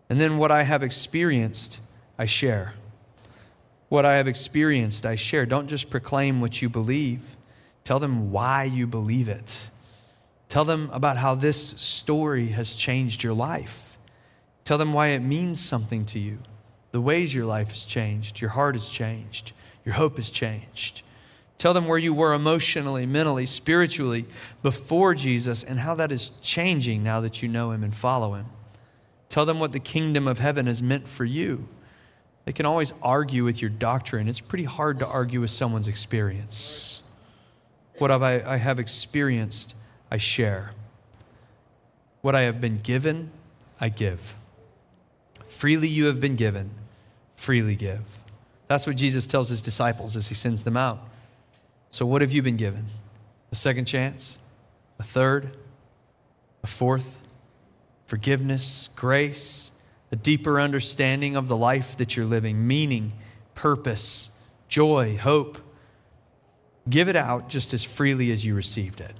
And 0.10 0.18
then 0.18 0.38
what 0.38 0.50
I 0.50 0.64
have 0.64 0.82
experienced, 0.82 1.82
I 2.18 2.26
share. 2.26 2.74
What 3.90 4.06
I 4.06 4.16
have 4.16 4.30
experienced, 4.30 5.06
I 5.06 5.16
share. 5.16 5.46
Don't 5.46 5.68
just 5.68 5.90
proclaim 5.90 6.40
what 6.40 6.62
you 6.62 6.70
believe, 6.70 7.36
tell 7.84 8.00
them 8.00 8.32
why 8.32 8.64
you 8.64 8.88
believe 8.88 9.28
it. 9.28 9.70
Tell 10.48 10.64
them 10.64 10.90
about 10.94 11.18
how 11.18 11.36
this 11.36 11.62
story 11.62 12.48
has 12.52 12.78
changed 12.78 13.24
your 13.24 13.34
life. 13.34 13.98
Tell 14.64 14.78
them 14.78 14.94
why 14.94 15.08
it 15.08 15.20
means 15.20 15.60
something 15.60 16.06
to 16.06 16.20
you 16.20 16.40
the 16.92 17.02
ways 17.02 17.34
your 17.34 17.46
life 17.46 17.70
has 17.70 17.86
changed, 17.86 18.42
your 18.42 18.52
heart 18.52 18.76
has 18.76 18.90
changed, 18.90 19.54
your 19.86 19.96
hope 19.96 20.18
has 20.18 20.30
changed. 20.30 21.04
Tell 21.58 21.74
them 21.74 21.88
where 21.88 21.98
you 21.98 22.14
were 22.14 22.34
emotionally, 22.34 23.06
mentally, 23.06 23.46
spiritually 23.46 24.26
before 24.64 25.14
Jesus 25.14 25.64
and 25.64 25.80
how 25.80 25.94
that 25.96 26.12
is 26.12 26.32
changing 26.42 27.04
now 27.04 27.22
that 27.22 27.44
you 27.44 27.48
know 27.48 27.72
Him 27.72 27.84
and 27.84 27.94
follow 27.94 28.34
Him. 28.34 28.48
Tell 29.30 29.46
them 29.46 29.60
what 29.60 29.72
the 29.72 29.80
kingdom 29.80 30.28
of 30.28 30.40
heaven 30.40 30.66
has 30.66 30.82
meant 30.82 31.08
for 31.08 31.24
you. 31.24 31.70
They 32.46 32.52
can 32.52 32.66
always 32.66 32.94
argue 33.02 33.44
with 33.44 33.62
your 33.62 33.70
doctrine. 33.70 34.28
It's 34.28 34.40
pretty 34.40 34.64
hard 34.64 35.00
to 35.00 35.08
argue 35.08 35.40
with 35.40 35.52
someone's 35.52 35.88
experience. 35.88 37.04
What 38.00 38.10
have 38.10 38.24
I, 38.24 38.42
I 38.42 38.58
have 38.58 38.80
experienced, 38.80 39.76
I 40.10 40.18
share. 40.18 40.72
What 42.22 42.36
I 42.36 42.42
have 42.42 42.60
been 42.60 42.80
given, 42.80 43.30
I 43.80 43.90
give. 43.90 44.36
Freely 45.52 45.88
you 45.88 46.06
have 46.06 46.20
been 46.20 46.36
given 46.36 46.72
freely 47.42 47.76
give. 47.76 48.20
That's 48.68 48.86
what 48.86 48.96
Jesus 48.96 49.26
tells 49.26 49.50
his 49.50 49.62
disciples 49.62 50.16
as 50.16 50.28
he 50.28 50.36
sends 50.36 50.64
them 50.64 50.78
out. 50.78 51.00
So, 51.90 52.06
what 52.06 52.22
have 52.22 52.32
you 52.32 52.42
been 52.42 52.56
given? 52.56 52.86
A 53.52 53.56
second 53.56 53.86
chance? 53.86 54.38
A 55.00 55.04
third? 55.04 55.58
A 56.64 56.68
fourth? 56.68 57.22
Forgiveness, 58.06 58.90
grace, 58.96 59.72
a 60.12 60.16
deeper 60.16 60.60
understanding 60.62 61.36
of 61.36 61.48
the 61.48 61.58
life 61.58 61.98
that 61.98 62.16
you're 62.16 62.26
living, 62.26 62.68
meaning, 62.68 63.12
purpose, 63.56 64.30
joy, 64.68 65.18
hope. 65.18 65.58
Give 66.90 67.10
it 67.10 67.16
out 67.16 67.50
just 67.50 67.74
as 67.74 67.84
freely 67.84 68.32
as 68.32 68.46
you 68.46 68.56
received 68.56 69.02
it. 69.02 69.14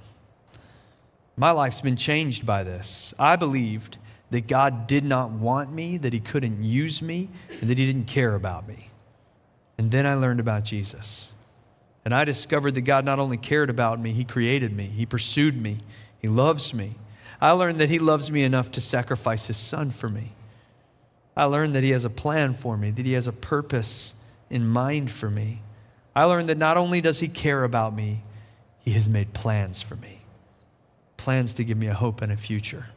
My 1.36 1.50
life's 1.50 1.80
been 1.80 1.96
changed 1.96 2.46
by 2.46 2.62
this. 2.62 3.14
I 3.18 3.36
believed 3.36 3.98
that 4.32 4.46
God 4.46 4.86
did 4.86 5.04
not 5.04 5.30
want 5.30 5.72
me, 5.72 5.96
that 5.98 6.12
He 6.12 6.20
couldn't 6.20 6.62
use 6.62 7.00
me, 7.00 7.28
and 7.60 7.70
that 7.70 7.78
He 7.78 7.86
didn't 7.86 8.06
care 8.06 8.34
about 8.34 8.66
me. 8.66 8.90
And 9.78 9.90
then 9.90 10.06
I 10.06 10.14
learned 10.14 10.40
about 10.40 10.64
Jesus. 10.64 11.32
And 12.04 12.14
I 12.14 12.24
discovered 12.24 12.74
that 12.74 12.82
God 12.82 13.04
not 13.04 13.18
only 13.18 13.36
cared 13.36 13.70
about 13.70 14.00
me, 14.00 14.12
He 14.12 14.24
created 14.24 14.72
me, 14.76 14.86
He 14.86 15.06
pursued 15.06 15.60
me, 15.60 15.78
He 16.18 16.28
loves 16.28 16.74
me. 16.74 16.94
I 17.40 17.52
learned 17.52 17.78
that 17.80 17.90
He 17.90 17.98
loves 17.98 18.30
me 18.30 18.42
enough 18.42 18.70
to 18.72 18.80
sacrifice 18.80 19.46
His 19.46 19.56
Son 19.56 19.90
for 19.90 20.08
me. 20.08 20.32
I 21.36 21.44
learned 21.44 21.74
that 21.74 21.82
He 21.82 21.90
has 21.90 22.04
a 22.04 22.10
plan 22.10 22.52
for 22.52 22.76
me, 22.76 22.90
that 22.90 23.06
He 23.06 23.12
has 23.12 23.26
a 23.26 23.32
purpose 23.32 24.14
in 24.50 24.66
mind 24.66 25.10
for 25.10 25.30
me. 25.30 25.62
I 26.14 26.24
learned 26.24 26.48
that 26.48 26.58
not 26.58 26.76
only 26.76 27.00
does 27.00 27.20
He 27.20 27.28
care 27.28 27.64
about 27.64 27.94
me, 27.94 28.22
He 28.80 28.92
has 28.92 29.08
made 29.08 29.32
plans 29.32 29.80
for 29.80 29.96
me 29.96 30.22
plans 31.22 31.52
to 31.54 31.62
give 31.62 31.78
me 31.78 31.86
a 31.86 31.94
hope 31.94 32.20
and 32.20 32.32
a 32.32 32.36
future. 32.36 32.88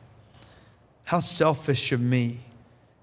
How 1.05 1.19
selfish 1.19 1.91
of 1.91 2.01
me 2.01 2.39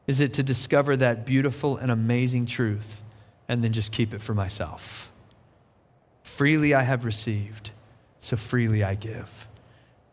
is 0.06 0.20
it 0.20 0.34
to 0.34 0.42
discover 0.42 0.96
that 0.96 1.24
beautiful 1.24 1.76
and 1.76 1.90
amazing 1.90 2.46
truth 2.46 3.02
and 3.48 3.62
then 3.62 3.72
just 3.72 3.92
keep 3.92 4.12
it 4.12 4.20
for 4.20 4.34
myself? 4.34 5.12
Freely 6.24 6.74
I 6.74 6.82
have 6.82 7.04
received, 7.04 7.70
so 8.18 8.36
freely 8.36 8.82
I 8.82 8.96
give. 8.96 9.46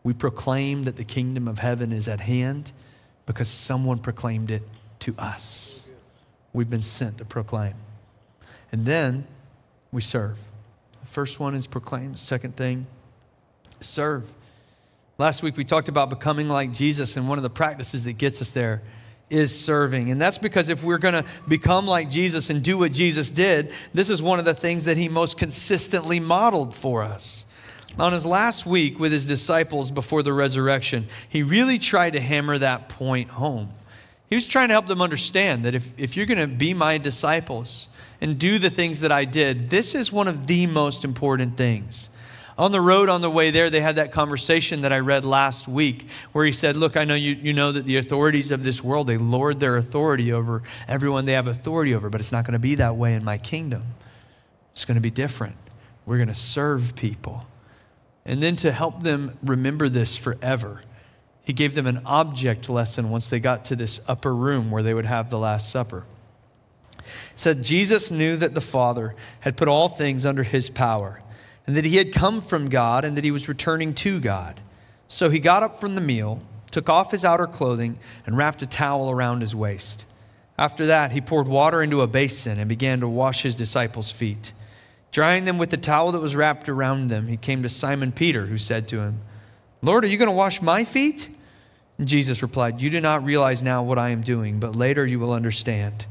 We 0.04 0.12
proclaim 0.12 0.84
that 0.84 0.96
the 0.96 1.04
kingdom 1.04 1.48
of 1.48 1.58
heaven 1.58 1.92
is 1.92 2.08
at 2.08 2.20
hand 2.20 2.72
because 3.26 3.48
someone 3.48 3.98
proclaimed 3.98 4.50
it 4.50 4.62
to 5.00 5.14
us. 5.18 5.88
We've 6.52 6.70
been 6.70 6.82
sent 6.82 7.18
to 7.18 7.24
proclaim. 7.24 7.74
And 8.70 8.86
then 8.86 9.26
we 9.90 10.00
serve. 10.00 10.40
The 11.00 11.06
first 11.06 11.40
one 11.40 11.56
is 11.56 11.66
proclaim, 11.66 12.12
the 12.12 12.18
second 12.18 12.56
thing, 12.56 12.86
serve. 13.80 14.32
Last 15.20 15.42
week 15.42 15.58
we 15.58 15.66
talked 15.66 15.90
about 15.90 16.08
becoming 16.08 16.48
like 16.48 16.72
Jesus, 16.72 17.18
and 17.18 17.28
one 17.28 17.36
of 17.36 17.42
the 17.42 17.50
practices 17.50 18.04
that 18.04 18.14
gets 18.14 18.40
us 18.40 18.52
there 18.52 18.80
is 19.28 19.54
serving. 19.54 20.10
And 20.10 20.18
that's 20.18 20.38
because 20.38 20.70
if 20.70 20.82
we're 20.82 20.96
going 20.96 21.12
to 21.12 21.26
become 21.46 21.86
like 21.86 22.08
Jesus 22.08 22.48
and 22.48 22.62
do 22.62 22.78
what 22.78 22.92
Jesus 22.92 23.28
did, 23.28 23.70
this 23.92 24.08
is 24.08 24.22
one 24.22 24.38
of 24.38 24.46
the 24.46 24.54
things 24.54 24.84
that 24.84 24.96
he 24.96 25.10
most 25.10 25.36
consistently 25.36 26.20
modeled 26.20 26.74
for 26.74 27.02
us. 27.02 27.44
On 27.98 28.14
his 28.14 28.24
last 28.24 28.64
week 28.64 28.98
with 28.98 29.12
his 29.12 29.26
disciples 29.26 29.90
before 29.90 30.22
the 30.22 30.32
resurrection, 30.32 31.06
he 31.28 31.42
really 31.42 31.76
tried 31.76 32.14
to 32.14 32.20
hammer 32.20 32.56
that 32.56 32.88
point 32.88 33.28
home. 33.28 33.74
He 34.30 34.36
was 34.36 34.46
trying 34.46 34.68
to 34.68 34.74
help 34.74 34.86
them 34.86 35.02
understand 35.02 35.66
that 35.66 35.74
if, 35.74 35.92
if 35.98 36.16
you're 36.16 36.24
going 36.24 36.38
to 36.38 36.46
be 36.46 36.72
my 36.72 36.96
disciples 36.96 37.90
and 38.22 38.38
do 38.38 38.58
the 38.58 38.70
things 38.70 39.00
that 39.00 39.12
I 39.12 39.26
did, 39.26 39.68
this 39.68 39.94
is 39.94 40.10
one 40.10 40.28
of 40.28 40.46
the 40.46 40.66
most 40.66 41.04
important 41.04 41.58
things. 41.58 42.08
On 42.60 42.72
the 42.72 42.80
road 42.82 43.08
on 43.08 43.22
the 43.22 43.30
way 43.30 43.50
there, 43.50 43.70
they 43.70 43.80
had 43.80 43.96
that 43.96 44.12
conversation 44.12 44.82
that 44.82 44.92
I 44.92 44.98
read 44.98 45.24
last 45.24 45.66
week 45.66 46.06
where 46.32 46.44
he 46.44 46.52
said, 46.52 46.76
Look, 46.76 46.94
I 46.94 47.04
know 47.04 47.14
you, 47.14 47.32
you 47.32 47.54
know 47.54 47.72
that 47.72 47.86
the 47.86 47.96
authorities 47.96 48.50
of 48.50 48.64
this 48.64 48.84
world, 48.84 49.06
they 49.06 49.16
lord 49.16 49.60
their 49.60 49.76
authority 49.76 50.30
over 50.30 50.62
everyone 50.86 51.24
they 51.24 51.32
have 51.32 51.46
authority 51.46 51.94
over, 51.94 52.10
but 52.10 52.20
it's 52.20 52.32
not 52.32 52.44
going 52.44 52.52
to 52.52 52.58
be 52.58 52.74
that 52.74 52.96
way 52.96 53.14
in 53.14 53.24
my 53.24 53.38
kingdom. 53.38 53.94
It's 54.72 54.84
going 54.84 54.96
to 54.96 55.00
be 55.00 55.10
different. 55.10 55.56
We're 56.04 56.18
going 56.18 56.28
to 56.28 56.34
serve 56.34 56.94
people. 56.96 57.46
And 58.26 58.42
then 58.42 58.56
to 58.56 58.72
help 58.72 59.04
them 59.04 59.38
remember 59.42 59.88
this 59.88 60.18
forever, 60.18 60.82
he 61.42 61.54
gave 61.54 61.74
them 61.74 61.86
an 61.86 62.02
object 62.04 62.68
lesson 62.68 63.08
once 63.08 63.30
they 63.30 63.40
got 63.40 63.64
to 63.64 63.74
this 63.74 64.02
upper 64.06 64.34
room 64.34 64.70
where 64.70 64.82
they 64.82 64.92
would 64.92 65.06
have 65.06 65.30
the 65.30 65.38
Last 65.38 65.70
Supper. 65.70 66.04
Said 67.34 67.64
Jesus 67.64 68.10
knew 68.10 68.36
that 68.36 68.52
the 68.52 68.60
Father 68.60 69.14
had 69.40 69.56
put 69.56 69.66
all 69.66 69.88
things 69.88 70.26
under 70.26 70.42
his 70.42 70.68
power 70.68 71.22
and 71.70 71.76
that 71.76 71.84
he 71.84 71.98
had 71.98 72.12
come 72.12 72.40
from 72.40 72.68
God 72.68 73.04
and 73.04 73.16
that 73.16 73.22
he 73.22 73.30
was 73.30 73.48
returning 73.48 73.94
to 73.94 74.18
God. 74.18 74.60
So 75.06 75.30
he 75.30 75.38
got 75.38 75.62
up 75.62 75.76
from 75.76 75.94
the 75.94 76.00
meal, 76.00 76.42
took 76.72 76.88
off 76.88 77.12
his 77.12 77.24
outer 77.24 77.46
clothing, 77.46 78.00
and 78.26 78.36
wrapped 78.36 78.60
a 78.62 78.66
towel 78.66 79.08
around 79.08 79.40
his 79.40 79.54
waist. 79.54 80.04
After 80.58 80.84
that, 80.86 81.12
he 81.12 81.20
poured 81.20 81.46
water 81.46 81.80
into 81.80 82.00
a 82.00 82.08
basin 82.08 82.58
and 82.58 82.68
began 82.68 82.98
to 82.98 83.08
wash 83.08 83.42
his 83.42 83.54
disciples' 83.54 84.10
feet. 84.10 84.52
Drying 85.12 85.44
them 85.44 85.58
with 85.58 85.70
the 85.70 85.76
towel 85.76 86.10
that 86.10 86.20
was 86.20 86.34
wrapped 86.34 86.68
around 86.68 87.06
them, 87.06 87.28
he 87.28 87.36
came 87.36 87.62
to 87.62 87.68
Simon 87.68 88.10
Peter, 88.10 88.46
who 88.46 88.58
said 88.58 88.88
to 88.88 88.98
him, 88.98 89.20
Lord, 89.80 90.04
are 90.04 90.08
you 90.08 90.18
going 90.18 90.26
to 90.26 90.34
wash 90.34 90.60
my 90.60 90.82
feet? 90.82 91.28
And 91.98 92.08
Jesus 92.08 92.42
replied, 92.42 92.82
You 92.82 92.90
do 92.90 93.00
not 93.00 93.22
realize 93.22 93.62
now 93.62 93.84
what 93.84 93.96
I 93.96 94.08
am 94.08 94.22
doing, 94.22 94.58
but 94.58 94.74
later 94.74 95.06
you 95.06 95.20
will 95.20 95.32
understand. 95.32 96.06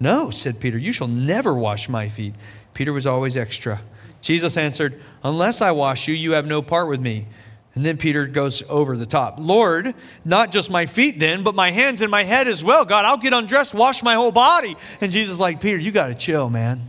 No, 0.00 0.30
said 0.30 0.58
Peter, 0.58 0.76
you 0.76 0.92
shall 0.92 1.06
never 1.06 1.54
wash 1.54 1.88
my 1.88 2.08
feet. 2.08 2.34
Peter 2.74 2.92
was 2.92 3.06
always 3.06 3.36
extra. 3.36 3.80
Jesus 4.24 4.56
answered, 4.56 5.00
Unless 5.22 5.60
I 5.60 5.70
wash 5.72 6.08
you, 6.08 6.14
you 6.14 6.32
have 6.32 6.46
no 6.46 6.62
part 6.62 6.88
with 6.88 7.00
me. 7.00 7.26
And 7.74 7.84
then 7.84 7.98
Peter 7.98 8.26
goes 8.26 8.62
over 8.70 8.96
the 8.96 9.04
top. 9.04 9.36
Lord, 9.38 9.94
not 10.24 10.50
just 10.50 10.70
my 10.70 10.86
feet 10.86 11.18
then, 11.18 11.42
but 11.42 11.54
my 11.54 11.70
hands 11.72 12.00
and 12.00 12.10
my 12.10 12.24
head 12.24 12.48
as 12.48 12.64
well. 12.64 12.86
God, 12.86 13.04
I'll 13.04 13.18
get 13.18 13.34
undressed, 13.34 13.74
wash 13.74 14.02
my 14.02 14.14
whole 14.14 14.32
body. 14.32 14.76
And 15.02 15.12
Jesus 15.12 15.38
like, 15.38 15.60
Peter, 15.60 15.76
you 15.76 15.92
got 15.92 16.08
to 16.08 16.14
chill, 16.14 16.48
man. 16.48 16.88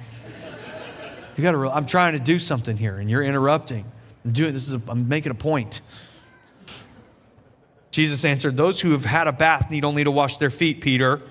You 1.35 1.43
got 1.43 1.51
to, 1.51 1.69
I'm 1.69 1.85
trying 1.85 2.13
to 2.13 2.23
do 2.23 2.39
something 2.39 2.77
here 2.77 2.95
and 2.97 3.09
you're 3.09 3.23
interrupting. 3.23 3.83
I'm 4.23 4.31
doing 4.31 4.53
this 4.53 4.69
is, 4.69 4.75
a, 4.75 4.81
I'm 4.87 5.09
making 5.09 5.31
a 5.31 5.35
point. 5.35 5.81
Jesus 7.91 8.23
answered, 8.23 8.55
Those 8.55 8.79
who 8.79 8.91
have 8.91 9.03
had 9.03 9.27
a 9.27 9.33
bath 9.33 9.69
need 9.69 9.83
only 9.83 10.05
to 10.05 10.11
wash 10.11 10.37
their 10.37 10.49
feet, 10.49 10.79
Peter. 10.79 11.21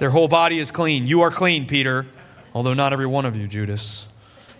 Their 0.00 0.10
whole 0.10 0.28
body 0.28 0.58
is 0.58 0.72
clean. 0.72 1.06
You 1.06 1.20
are 1.20 1.30
clean, 1.30 1.66
Peter, 1.66 2.06
although 2.52 2.74
not 2.74 2.92
every 2.92 3.06
one 3.06 3.24
of 3.24 3.36
you, 3.36 3.46
Judas 3.46 4.08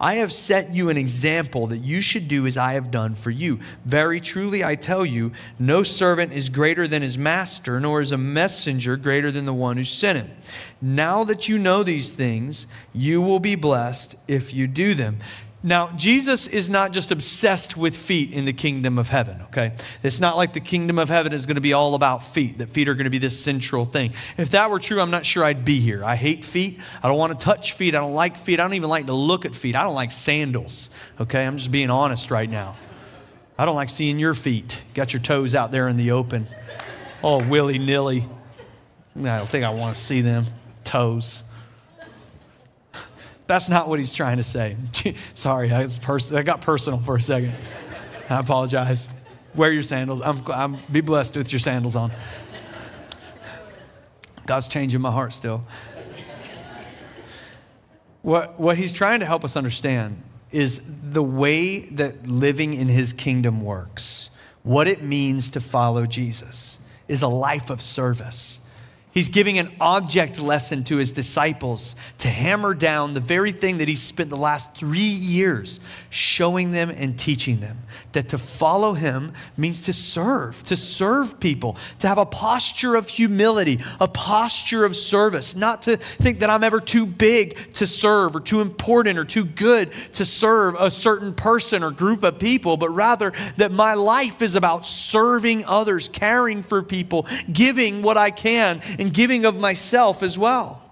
I 0.00 0.14
have 0.16 0.32
set 0.32 0.74
you 0.74 0.90
an 0.90 0.96
example 0.96 1.66
that 1.68 1.78
you 1.78 2.00
should 2.00 2.28
do 2.28 2.46
as 2.46 2.56
I 2.56 2.74
have 2.74 2.90
done 2.90 3.14
for 3.14 3.30
you. 3.30 3.60
Very 3.84 4.20
truly, 4.20 4.64
I 4.64 4.74
tell 4.74 5.04
you, 5.06 5.32
no 5.58 5.82
servant 5.82 6.32
is 6.32 6.48
greater 6.48 6.88
than 6.88 7.02
his 7.02 7.16
master, 7.16 7.80
nor 7.80 8.00
is 8.00 8.12
a 8.12 8.18
messenger 8.18 8.96
greater 8.96 9.30
than 9.30 9.44
the 9.44 9.52
one 9.52 9.76
who 9.76 9.84
sent 9.84 10.18
him. 10.18 10.30
Now 10.80 11.24
that 11.24 11.48
you 11.48 11.58
know 11.58 11.82
these 11.82 12.12
things, 12.12 12.66
you 12.92 13.20
will 13.20 13.40
be 13.40 13.54
blessed 13.54 14.16
if 14.28 14.52
you 14.52 14.66
do 14.66 14.94
them. 14.94 15.18
Now, 15.66 15.90
Jesus 15.96 16.46
is 16.46 16.68
not 16.68 16.92
just 16.92 17.10
obsessed 17.10 17.74
with 17.74 17.96
feet 17.96 18.34
in 18.34 18.44
the 18.44 18.52
kingdom 18.52 18.98
of 18.98 19.08
heaven, 19.08 19.40
okay? 19.44 19.72
It's 20.02 20.20
not 20.20 20.36
like 20.36 20.52
the 20.52 20.60
kingdom 20.60 20.98
of 20.98 21.08
heaven 21.08 21.32
is 21.32 21.46
going 21.46 21.54
to 21.54 21.62
be 21.62 21.72
all 21.72 21.94
about 21.94 22.22
feet, 22.22 22.58
that 22.58 22.68
feet 22.68 22.86
are 22.86 22.92
going 22.92 23.04
to 23.04 23.10
be 23.10 23.16
this 23.16 23.42
central 23.42 23.86
thing. 23.86 24.12
If 24.36 24.50
that 24.50 24.70
were 24.70 24.78
true, 24.78 25.00
I'm 25.00 25.10
not 25.10 25.24
sure 25.24 25.42
I'd 25.42 25.64
be 25.64 25.80
here. 25.80 26.04
I 26.04 26.16
hate 26.16 26.44
feet. 26.44 26.80
I 27.02 27.08
don't 27.08 27.16
want 27.16 27.32
to 27.32 27.38
touch 27.42 27.72
feet. 27.72 27.94
I 27.94 28.00
don't 28.00 28.12
like 28.12 28.36
feet. 28.36 28.60
I 28.60 28.62
don't 28.64 28.74
even 28.74 28.90
like 28.90 29.06
to 29.06 29.14
look 29.14 29.46
at 29.46 29.54
feet. 29.54 29.74
I 29.74 29.84
don't 29.84 29.94
like 29.94 30.12
sandals, 30.12 30.90
okay? 31.18 31.46
I'm 31.46 31.56
just 31.56 31.72
being 31.72 31.88
honest 31.88 32.30
right 32.30 32.50
now. 32.50 32.76
I 33.56 33.64
don't 33.64 33.76
like 33.76 33.88
seeing 33.88 34.18
your 34.18 34.34
feet. 34.34 34.82
You 34.88 34.94
got 34.94 35.14
your 35.14 35.22
toes 35.22 35.54
out 35.54 35.72
there 35.72 35.88
in 35.88 35.96
the 35.96 36.10
open, 36.10 36.46
all 37.22 37.40
willy 37.40 37.78
nilly. 37.78 38.26
I 39.16 39.38
don't 39.38 39.48
think 39.48 39.64
I 39.64 39.70
want 39.70 39.94
to 39.94 40.00
see 40.00 40.20
them. 40.20 40.44
Toes. 40.84 41.44
That's 43.46 43.68
not 43.68 43.88
what 43.88 43.98
he's 43.98 44.14
trying 44.14 44.38
to 44.38 44.42
say. 44.42 44.76
Sorry, 45.34 45.72
I, 45.72 45.86
pers- 46.00 46.32
I 46.32 46.42
got 46.42 46.60
personal 46.60 46.98
for 46.98 47.16
a 47.16 47.22
second. 47.22 47.52
I 48.30 48.40
apologize. 48.40 49.08
Wear 49.54 49.72
your 49.72 49.82
sandals. 49.82 50.22
I'm, 50.22 50.42
I'm, 50.48 50.78
be 50.90 51.00
blessed 51.00 51.36
with 51.36 51.52
your 51.52 51.60
sandals 51.60 51.94
on. 51.94 52.10
God's 54.46 54.68
changing 54.68 55.00
my 55.00 55.10
heart 55.10 55.32
still. 55.32 55.64
What, 58.22 58.58
what 58.58 58.78
he's 58.78 58.94
trying 58.94 59.20
to 59.20 59.26
help 59.26 59.44
us 59.44 59.56
understand 59.56 60.22
is 60.50 60.80
the 61.02 61.22
way 61.22 61.80
that 61.80 62.26
living 62.26 62.72
in 62.72 62.88
his 62.88 63.12
kingdom 63.12 63.62
works, 63.62 64.30
what 64.62 64.88
it 64.88 65.02
means 65.02 65.50
to 65.50 65.60
follow 65.60 66.06
Jesus, 66.06 66.78
is 67.06 67.20
a 67.20 67.28
life 67.28 67.68
of 67.68 67.82
service. 67.82 68.60
He's 69.14 69.28
giving 69.28 69.60
an 69.60 69.70
object 69.80 70.40
lesson 70.40 70.82
to 70.84 70.96
his 70.96 71.12
disciples 71.12 71.94
to 72.18 72.28
hammer 72.28 72.74
down 72.74 73.14
the 73.14 73.20
very 73.20 73.52
thing 73.52 73.78
that 73.78 73.86
he 73.86 73.94
spent 73.94 74.28
the 74.28 74.36
last 74.36 74.76
three 74.76 74.98
years 74.98 75.78
showing 76.10 76.72
them 76.72 76.90
and 76.90 77.16
teaching 77.16 77.60
them. 77.60 77.78
That 78.10 78.28
to 78.30 78.38
follow 78.38 78.94
him 78.94 79.32
means 79.56 79.82
to 79.82 79.92
serve, 79.92 80.62
to 80.64 80.76
serve 80.76 81.38
people, 81.38 81.76
to 82.00 82.08
have 82.08 82.18
a 82.18 82.26
posture 82.26 82.96
of 82.96 83.08
humility, 83.08 83.80
a 84.00 84.08
posture 84.08 84.84
of 84.84 84.96
service, 84.96 85.54
not 85.54 85.82
to 85.82 85.96
think 85.96 86.40
that 86.40 86.50
I'm 86.50 86.64
ever 86.64 86.80
too 86.80 87.06
big 87.06 87.72
to 87.74 87.86
serve 87.86 88.34
or 88.34 88.40
too 88.40 88.60
important 88.60 89.18
or 89.18 89.24
too 89.24 89.44
good 89.44 89.92
to 90.14 90.24
serve 90.24 90.74
a 90.78 90.90
certain 90.90 91.34
person 91.34 91.84
or 91.84 91.92
group 91.92 92.24
of 92.24 92.40
people, 92.40 92.76
but 92.76 92.90
rather 92.90 93.32
that 93.58 93.70
my 93.70 93.94
life 93.94 94.42
is 94.42 94.56
about 94.56 94.84
serving 94.84 95.64
others, 95.66 96.08
caring 96.08 96.64
for 96.64 96.82
people, 96.82 97.26
giving 97.52 98.02
what 98.02 98.16
I 98.16 98.30
can 98.30 98.80
and 99.04 99.12
giving 99.12 99.44
of 99.44 99.60
myself 99.60 100.22
as 100.22 100.38
well. 100.38 100.82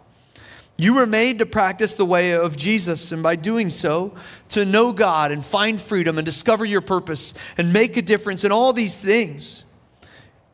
You 0.76 0.94
were 0.94 1.06
made 1.06 1.38
to 1.38 1.46
practice 1.46 1.94
the 1.94 2.04
way 2.04 2.32
of 2.32 2.58
Jesus, 2.58 3.10
and 3.10 3.22
by 3.22 3.36
doing 3.36 3.70
so, 3.70 4.14
to 4.50 4.66
know 4.66 4.92
God 4.92 5.32
and 5.32 5.42
find 5.42 5.80
freedom 5.80 6.18
and 6.18 6.26
discover 6.26 6.66
your 6.66 6.82
purpose 6.82 7.32
and 7.56 7.72
make 7.72 7.96
a 7.96 8.02
difference 8.02 8.44
in 8.44 8.52
all 8.52 8.74
these 8.74 8.98
things. 8.98 9.64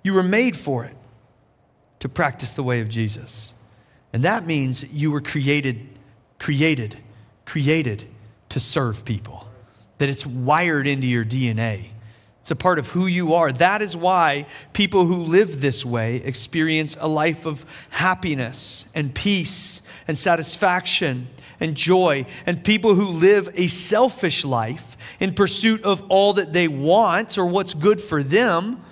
You 0.04 0.14
were 0.14 0.22
made 0.22 0.56
for 0.56 0.84
it, 0.84 0.96
to 1.98 2.08
practice 2.08 2.52
the 2.52 2.62
way 2.62 2.80
of 2.80 2.88
Jesus. 2.88 3.54
And 4.12 4.22
that 4.22 4.46
means 4.46 4.92
you 4.94 5.10
were 5.10 5.20
created, 5.20 5.84
created, 6.38 6.96
created 7.44 8.06
to 8.50 8.60
serve 8.60 9.04
people, 9.04 9.48
that 9.98 10.08
it's 10.08 10.24
wired 10.24 10.86
into 10.86 11.08
your 11.08 11.24
DNA. 11.24 11.88
It's 12.48 12.52
a 12.52 12.56
part 12.56 12.78
of 12.78 12.88
who 12.88 13.06
you 13.06 13.34
are. 13.34 13.52
That 13.52 13.82
is 13.82 13.94
why 13.94 14.46
people 14.72 15.04
who 15.04 15.16
live 15.16 15.60
this 15.60 15.84
way 15.84 16.16
experience 16.16 16.96
a 16.98 17.06
life 17.06 17.44
of 17.44 17.66
happiness 17.90 18.88
and 18.94 19.14
peace 19.14 19.82
and 20.06 20.16
satisfaction 20.16 21.26
and 21.60 21.74
joy. 21.74 22.24
And 22.46 22.64
people 22.64 22.94
who 22.94 23.08
live 23.08 23.50
a 23.54 23.66
selfish 23.66 24.46
life 24.46 24.96
in 25.20 25.34
pursuit 25.34 25.82
of 25.82 26.02
all 26.08 26.32
that 26.32 26.54
they 26.54 26.68
want 26.68 27.36
or 27.36 27.44
what's 27.44 27.74
good 27.74 28.00
for 28.00 28.22
them 28.22 28.82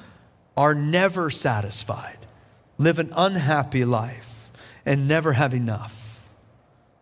are 0.54 0.74
never 0.74 1.30
satisfied, 1.30 2.18
live 2.76 2.98
an 2.98 3.10
unhappy 3.16 3.86
life, 3.86 4.50
and 4.84 5.08
never 5.08 5.32
have 5.32 5.54
enough. 5.54 6.28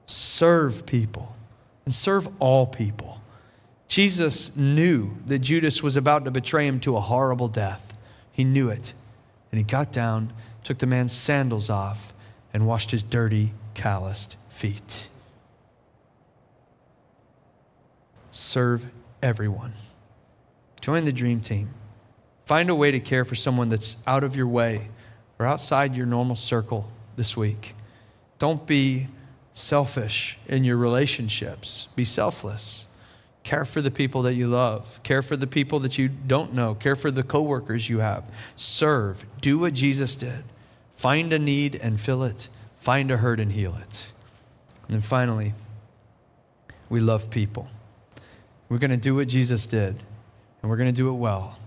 Serve 0.07 0.87
people 0.87 1.35
and 1.85 1.93
serve 1.93 2.29
all 2.39 2.65
people. 2.65 3.21
Jesus 3.95 4.57
knew 4.57 5.19
that 5.27 5.39
Judas 5.39 5.81
was 5.81 5.97
about 5.97 6.25
to 6.25 6.33
betray 6.33 6.67
him 6.67 6.81
to 6.81 6.97
a 6.97 7.01
horrible 7.01 7.47
death. 7.47 7.97
He 8.33 8.43
knew 8.43 8.69
it. 8.69 8.93
And 9.53 9.59
he 9.59 9.63
got 9.63 9.93
down, 9.93 10.33
took 10.65 10.79
the 10.79 10.87
man's 10.89 11.13
sandals 11.13 11.71
off, 11.71 12.13
and 12.53 12.67
washed 12.67 12.91
his 12.91 13.05
dirty, 13.05 13.53
calloused 13.75 14.35
feet. 14.49 15.11
Serve 18.33 18.87
everyone. 19.23 19.75
Join 20.81 21.05
the 21.05 21.13
dream 21.13 21.41
team. 21.41 21.71
Find 22.47 22.71
a 22.71 22.75
way 22.75 22.91
to 22.91 22.99
care 22.99 23.25
for 23.25 23.37
someone 23.37 23.69
that's 23.69 23.97
out 24.09 24.25
of 24.25 24.35
your 24.35 24.49
way 24.49 24.89
or 25.39 25.47
outside 25.47 25.97
your 25.97 26.07
normal 26.07 26.35
circle 26.35 26.91
this 27.15 27.37
week. 27.37 27.77
Don't 28.41 28.67
be 28.67 29.07
selfish 29.53 30.37
in 30.49 30.65
your 30.65 30.79
relationships, 30.79 31.87
be 31.95 32.03
selfless. 32.03 32.89
Care 33.45 33.65
for 33.67 33.83
the 33.83 33.91
people 33.91 34.23
that 34.23 34.35
you 34.35 34.49
love. 34.49 35.01
Care 35.03 35.23
for 35.23 35.37
the 35.37 35.47
people 35.47 35.79
that 35.81 35.99
you 35.99 36.09
don't 36.09 36.55
know. 36.55 36.75
Care 36.75 36.97
for 36.97 37.11
the 37.11 37.23
coworkers 37.23 37.89
you 37.89 37.99
have. 37.99 38.25
Serve. 38.57 39.25
Do 39.41 39.59
what 39.59 39.75
Jesus 39.75 40.17
did. 40.17 40.45
Find 40.95 41.33
a 41.33 41.39
need 41.39 41.77
and 41.77 42.01
fill 42.01 42.25
it. 42.25 42.49
Find 42.77 43.11
a 43.11 43.19
hurt 43.19 43.39
and 43.39 43.53
heal 43.53 43.77
it. 43.77 44.13
And 44.89 44.95
then 44.95 45.03
finally, 45.03 45.55
we 46.89 47.01
love 47.01 47.31
people. 47.31 47.69
We're 48.69 48.79
going 48.79 48.91
to 48.91 48.97
do 48.97 49.15
what 49.15 49.29
Jesus 49.29 49.67
did, 49.67 49.97
and 50.63 50.71
we're 50.71 50.77
going 50.77 50.89
to 50.89 50.97
do 50.97 51.11
it 51.11 51.15
well. 51.15 51.59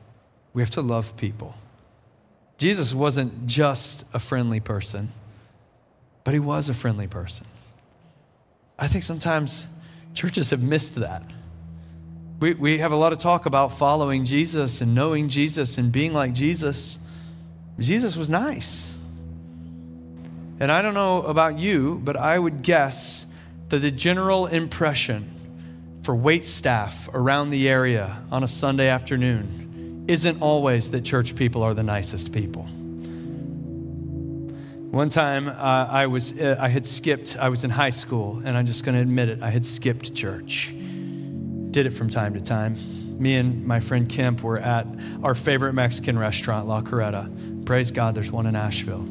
We 0.53 0.61
have 0.61 0.71
to 0.71 0.81
love 0.81 1.15
people. 1.15 1.55
Jesus 2.57 2.93
wasn't 2.93 3.45
just 3.45 4.03
a 4.13 4.19
friendly 4.19 4.59
person, 4.59 5.11
but 6.23 6.33
he 6.33 6.39
was 6.39 6.69
a 6.69 6.73
friendly 6.73 7.07
person. 7.07 7.45
I 8.79 8.87
think 8.87 9.03
sometimes 9.03 9.67
churches 10.13 10.49
have 10.49 10.61
missed 10.61 10.95
that. 10.95 11.23
We, 12.39 12.53
we 12.53 12.77
have 12.77 12.91
a 12.91 12.95
lot 12.95 13.13
of 13.13 13.17
talk 13.17 13.47
about 13.47 13.71
following 13.71 14.23
Jesus 14.23 14.81
and 14.81 14.93
knowing 14.93 15.27
Jesus 15.27 15.79
and 15.79 15.91
being 15.91 16.13
like 16.13 16.33
Jesus. 16.33 16.99
Jesus 17.79 18.15
was 18.15 18.29
nice. 18.29 18.93
And 20.59 20.71
I 20.71 20.83
don't 20.83 20.93
know 20.93 21.23
about 21.23 21.57
you, 21.57 21.99
but 22.03 22.15
I 22.15 22.37
would 22.37 22.61
guess 22.61 23.25
that 23.69 23.79
the 23.79 23.89
general 23.89 24.45
impression 24.45 25.99
for 26.03 26.15
wait 26.15 26.45
staff 26.45 27.09
around 27.11 27.49
the 27.49 27.67
area 27.67 28.21
on 28.31 28.43
a 28.43 28.47
Sunday 28.47 28.87
afternoon 28.87 30.05
isn't 30.07 30.39
always 30.39 30.91
that 30.91 31.01
church 31.01 31.35
people 31.35 31.63
are 31.63 31.73
the 31.73 31.83
nicest 31.83 32.31
people. 32.31 32.63
One 34.91 35.09
time 35.09 35.47
uh, 35.47 35.51
I, 35.51 36.05
was, 36.05 36.39
uh, 36.39 36.55
I 36.59 36.69
had 36.69 36.85
skipped, 36.85 37.35
I 37.35 37.49
was 37.49 37.63
in 37.63 37.71
high 37.71 37.89
school, 37.89 38.41
and 38.45 38.55
I'm 38.55 38.67
just 38.67 38.85
going 38.85 38.95
to 38.95 39.01
admit 39.01 39.27
it, 39.27 39.41
I 39.41 39.49
had 39.49 39.65
skipped 39.65 40.15
church 40.15 40.73
did 41.77 41.85
it 41.85 41.91
from 41.91 42.09
time 42.09 42.33
to 42.33 42.41
time. 42.41 42.75
Me 43.19 43.35
and 43.35 43.63
my 43.63 43.79
friend 43.79 44.09
Kemp 44.09 44.41
were 44.41 44.57
at 44.57 44.87
our 45.21 45.35
favorite 45.35 45.73
Mexican 45.73 46.17
restaurant, 46.17 46.67
La 46.67 46.81
Carreta. 46.81 47.65
Praise 47.67 47.91
God, 47.91 48.15
there's 48.15 48.31
one 48.31 48.47
in 48.47 48.55
Asheville. 48.55 49.07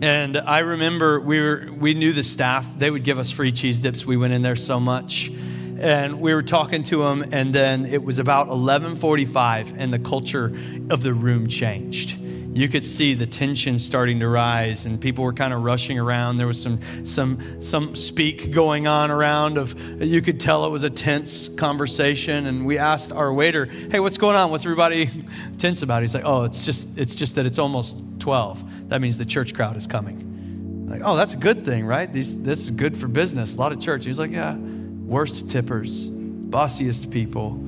And 0.00 0.36
I 0.36 0.60
remember 0.60 1.20
we, 1.20 1.40
were, 1.40 1.68
we 1.76 1.94
knew 1.94 2.12
the 2.12 2.22
staff, 2.22 2.78
they 2.78 2.92
would 2.92 3.02
give 3.02 3.18
us 3.18 3.32
free 3.32 3.50
cheese 3.50 3.80
dips. 3.80 4.06
We 4.06 4.16
went 4.16 4.34
in 4.34 4.42
there 4.42 4.54
so 4.54 4.78
much. 4.78 5.32
And 5.80 6.20
we 6.20 6.32
were 6.32 6.44
talking 6.44 6.84
to 6.84 6.98
them, 7.02 7.24
and 7.32 7.52
then 7.52 7.86
it 7.86 8.04
was 8.04 8.20
about 8.20 8.46
11:45, 8.46 9.74
and 9.76 9.92
the 9.92 9.98
culture 9.98 10.56
of 10.90 11.02
the 11.02 11.12
room 11.12 11.48
changed 11.48 12.16
you 12.54 12.68
could 12.68 12.84
see 12.84 13.14
the 13.14 13.26
tension 13.26 13.78
starting 13.78 14.20
to 14.20 14.28
rise 14.28 14.86
and 14.86 15.00
people 15.00 15.24
were 15.24 15.32
kind 15.32 15.52
of 15.52 15.62
rushing 15.62 15.98
around. 15.98 16.38
There 16.38 16.46
was 16.46 16.60
some 16.60 16.78
some 17.04 17.62
some 17.62 17.96
speak 17.96 18.52
going 18.52 18.86
on 18.86 19.10
around 19.10 19.58
of 19.58 19.78
you 20.00 20.22
could 20.22 20.38
tell 20.38 20.64
it 20.64 20.70
was 20.70 20.84
a 20.84 20.90
tense 20.90 21.48
conversation 21.48 22.46
and 22.46 22.64
we 22.64 22.78
asked 22.78 23.12
our 23.12 23.32
waiter 23.32 23.66
hey 23.66 24.00
what's 24.00 24.18
going 24.18 24.36
on? 24.36 24.50
What's 24.50 24.64
everybody 24.64 25.10
tense 25.58 25.82
about? 25.82 26.02
He's 26.02 26.14
like 26.14 26.24
oh 26.24 26.44
it's 26.44 26.64
just 26.64 26.98
it's 26.98 27.14
just 27.14 27.34
that 27.34 27.46
it's 27.46 27.58
almost 27.58 27.98
12 28.20 28.88
that 28.88 29.00
means 29.00 29.18
the 29.18 29.26
church 29.26 29.54
crowd 29.54 29.76
is 29.76 29.86
coming. 29.86 30.88
Like 30.88 31.02
oh 31.04 31.16
that's 31.16 31.34
a 31.34 31.38
good 31.38 31.64
thing 31.64 31.84
right? 31.84 32.10
These, 32.12 32.42
this 32.42 32.60
is 32.60 32.70
good 32.70 32.96
for 32.96 33.08
business. 33.08 33.56
A 33.56 33.58
lot 33.58 33.72
of 33.72 33.80
church. 33.80 34.04
He's 34.04 34.18
like 34.18 34.30
yeah 34.30 34.56
worst 35.04 35.50
tippers, 35.50 36.08
bossiest 36.08 37.10
people, 37.12 37.60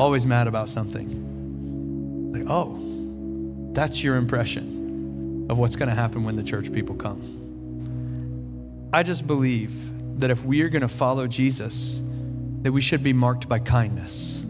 always 0.00 0.24
mad 0.24 0.46
about 0.46 0.68
something. 0.68 2.32
Like, 2.32 2.44
oh, 2.48 2.87
that's 3.72 4.02
your 4.02 4.16
impression 4.16 5.46
of 5.48 5.58
what's 5.58 5.76
going 5.76 5.88
to 5.88 5.94
happen 5.94 6.24
when 6.24 6.36
the 6.36 6.42
church 6.42 6.72
people 6.72 6.94
come. 6.94 8.90
I 8.92 9.02
just 9.02 9.26
believe 9.26 10.20
that 10.20 10.30
if 10.30 10.44
we 10.44 10.62
are 10.62 10.68
going 10.68 10.82
to 10.82 10.88
follow 10.88 11.26
Jesus, 11.26 12.02
that 12.62 12.72
we 12.72 12.80
should 12.80 13.02
be 13.02 13.12
marked 13.12 13.48
by 13.48 13.58
kindness, 13.58 14.42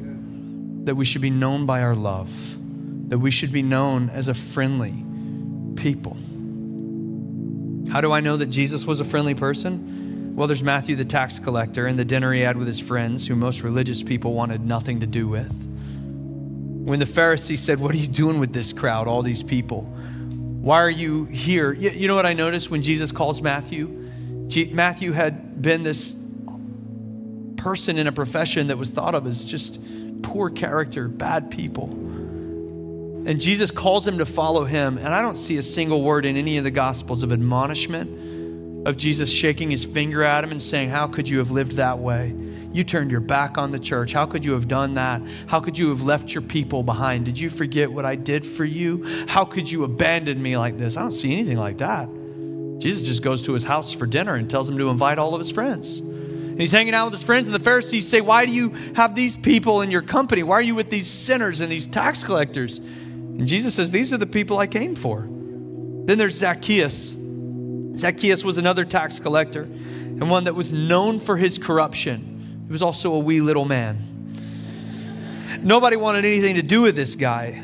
that 0.84 0.94
we 0.94 1.04
should 1.04 1.22
be 1.22 1.30
known 1.30 1.66
by 1.66 1.82
our 1.82 1.94
love, 1.94 2.30
that 3.10 3.18
we 3.18 3.30
should 3.30 3.52
be 3.52 3.62
known 3.62 4.10
as 4.10 4.28
a 4.28 4.34
friendly 4.34 4.94
people. 5.76 6.16
How 7.90 8.00
do 8.00 8.12
I 8.12 8.20
know 8.20 8.36
that 8.36 8.46
Jesus 8.46 8.86
was 8.86 9.00
a 9.00 9.04
friendly 9.04 9.34
person? 9.34 10.34
Well, 10.36 10.46
there's 10.46 10.62
Matthew 10.62 10.94
the 10.94 11.04
tax 11.04 11.38
collector 11.38 11.86
and 11.86 11.98
the 11.98 12.04
dinner 12.04 12.32
he 12.32 12.42
had 12.42 12.56
with 12.56 12.66
his 12.66 12.80
friends, 12.80 13.26
who 13.26 13.34
most 13.34 13.62
religious 13.62 14.02
people 14.02 14.34
wanted 14.34 14.64
nothing 14.64 15.00
to 15.00 15.06
do 15.06 15.26
with. 15.26 15.67
When 16.88 17.00
the 17.00 17.06
Pharisees 17.06 17.62
said, 17.62 17.80
What 17.80 17.94
are 17.94 17.98
you 17.98 18.06
doing 18.06 18.40
with 18.40 18.54
this 18.54 18.72
crowd, 18.72 19.08
all 19.08 19.20
these 19.20 19.42
people? 19.42 19.82
Why 19.82 20.76
are 20.76 20.88
you 20.88 21.26
here? 21.26 21.70
You 21.74 22.08
know 22.08 22.14
what 22.14 22.24
I 22.24 22.32
noticed 22.32 22.70
when 22.70 22.80
Jesus 22.80 23.12
calls 23.12 23.42
Matthew? 23.42 23.88
Matthew 24.70 25.12
had 25.12 25.60
been 25.60 25.82
this 25.82 26.16
person 27.58 27.98
in 27.98 28.06
a 28.06 28.12
profession 28.12 28.68
that 28.68 28.78
was 28.78 28.88
thought 28.88 29.14
of 29.14 29.26
as 29.26 29.44
just 29.44 29.78
poor 30.22 30.48
character, 30.48 31.08
bad 31.08 31.50
people. 31.50 31.90
And 31.90 33.38
Jesus 33.38 33.70
calls 33.70 34.08
him 34.08 34.16
to 34.16 34.24
follow 34.24 34.64
him. 34.64 34.96
And 34.96 35.08
I 35.08 35.20
don't 35.20 35.36
see 35.36 35.58
a 35.58 35.62
single 35.62 36.02
word 36.02 36.24
in 36.24 36.38
any 36.38 36.56
of 36.56 36.64
the 36.64 36.70
Gospels 36.70 37.22
of 37.22 37.32
admonishment, 37.32 38.88
of 38.88 38.96
Jesus 38.96 39.30
shaking 39.30 39.70
his 39.70 39.84
finger 39.84 40.22
at 40.22 40.42
him 40.42 40.52
and 40.52 40.62
saying, 40.62 40.88
How 40.88 41.06
could 41.06 41.28
you 41.28 41.36
have 41.40 41.50
lived 41.50 41.72
that 41.72 41.98
way? 41.98 42.34
You 42.72 42.84
turned 42.84 43.10
your 43.10 43.20
back 43.20 43.56
on 43.56 43.70
the 43.70 43.78
church. 43.78 44.12
How 44.12 44.26
could 44.26 44.44
you 44.44 44.52
have 44.52 44.68
done 44.68 44.94
that? 44.94 45.22
How 45.46 45.60
could 45.60 45.78
you 45.78 45.88
have 45.90 46.02
left 46.02 46.34
your 46.34 46.42
people 46.42 46.82
behind? 46.82 47.24
Did 47.24 47.38
you 47.38 47.48
forget 47.48 47.90
what 47.90 48.04
I 48.04 48.14
did 48.14 48.44
for 48.44 48.64
you? 48.64 49.26
How 49.26 49.44
could 49.44 49.70
you 49.70 49.84
abandon 49.84 50.42
me 50.42 50.56
like 50.58 50.76
this? 50.76 50.96
I 50.96 51.02
don't 51.02 51.12
see 51.12 51.32
anything 51.32 51.56
like 51.56 51.78
that. 51.78 52.08
Jesus 52.78 53.06
just 53.06 53.22
goes 53.22 53.44
to 53.46 53.54
his 53.54 53.64
house 53.64 53.92
for 53.92 54.06
dinner 54.06 54.34
and 54.34 54.48
tells 54.48 54.68
him 54.68 54.78
to 54.78 54.88
invite 54.90 55.18
all 55.18 55.34
of 55.34 55.40
his 55.40 55.50
friends. 55.50 55.98
And 55.98 56.60
he's 56.60 56.72
hanging 56.72 56.94
out 56.94 57.06
with 57.06 57.14
his 57.14 57.24
friends, 57.24 57.46
and 57.46 57.54
the 57.54 57.60
Pharisees 57.60 58.06
say, 58.06 58.20
Why 58.20 58.44
do 58.46 58.52
you 58.52 58.70
have 58.94 59.14
these 59.14 59.34
people 59.34 59.80
in 59.80 59.90
your 59.90 60.02
company? 60.02 60.42
Why 60.42 60.56
are 60.56 60.62
you 60.62 60.74
with 60.74 60.90
these 60.90 61.08
sinners 61.08 61.60
and 61.60 61.70
these 61.70 61.86
tax 61.86 62.22
collectors? 62.22 62.78
And 62.78 63.46
Jesus 63.46 63.74
says, 63.74 63.90
These 63.90 64.12
are 64.12 64.16
the 64.16 64.26
people 64.26 64.58
I 64.58 64.66
came 64.66 64.94
for. 64.94 65.22
Then 65.22 66.18
there's 66.18 66.36
Zacchaeus. 66.36 67.16
Zacchaeus 67.96 68.44
was 68.44 68.58
another 68.58 68.84
tax 68.84 69.18
collector 69.18 69.62
and 69.62 70.30
one 70.30 70.44
that 70.44 70.54
was 70.54 70.72
known 70.72 71.20
for 71.20 71.36
his 71.36 71.58
corruption. 71.58 72.37
He 72.68 72.72
was 72.72 72.82
also 72.82 73.14
a 73.14 73.18
wee 73.18 73.40
little 73.40 73.64
man. 73.64 73.96
Nobody 75.62 75.96
wanted 75.96 76.26
anything 76.26 76.56
to 76.56 76.62
do 76.62 76.82
with 76.82 76.96
this 76.96 77.16
guy. 77.16 77.62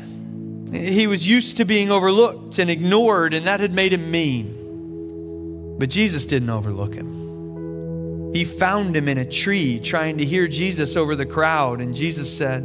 He 0.73 1.05
was 1.05 1.27
used 1.27 1.57
to 1.57 1.65
being 1.65 1.91
overlooked 1.91 2.57
and 2.57 2.71
ignored, 2.71 3.35
and 3.35 3.45
that 3.45 3.59
had 3.59 3.71
made 3.71 3.93
him 3.93 4.09
mean. 4.09 5.77
But 5.77 5.91
Jesus 5.91 6.25
didn't 6.25 6.49
overlook 6.49 6.95
him. 6.95 8.33
He 8.33 8.45
found 8.45 8.95
him 8.95 9.07
in 9.07 9.19
a 9.19 9.29
tree 9.29 9.79
trying 9.79 10.17
to 10.17 10.25
hear 10.25 10.47
Jesus 10.47 10.95
over 10.95 11.15
the 11.15 11.25
crowd, 11.27 11.81
and 11.81 11.93
Jesus 11.93 12.35
said, 12.35 12.63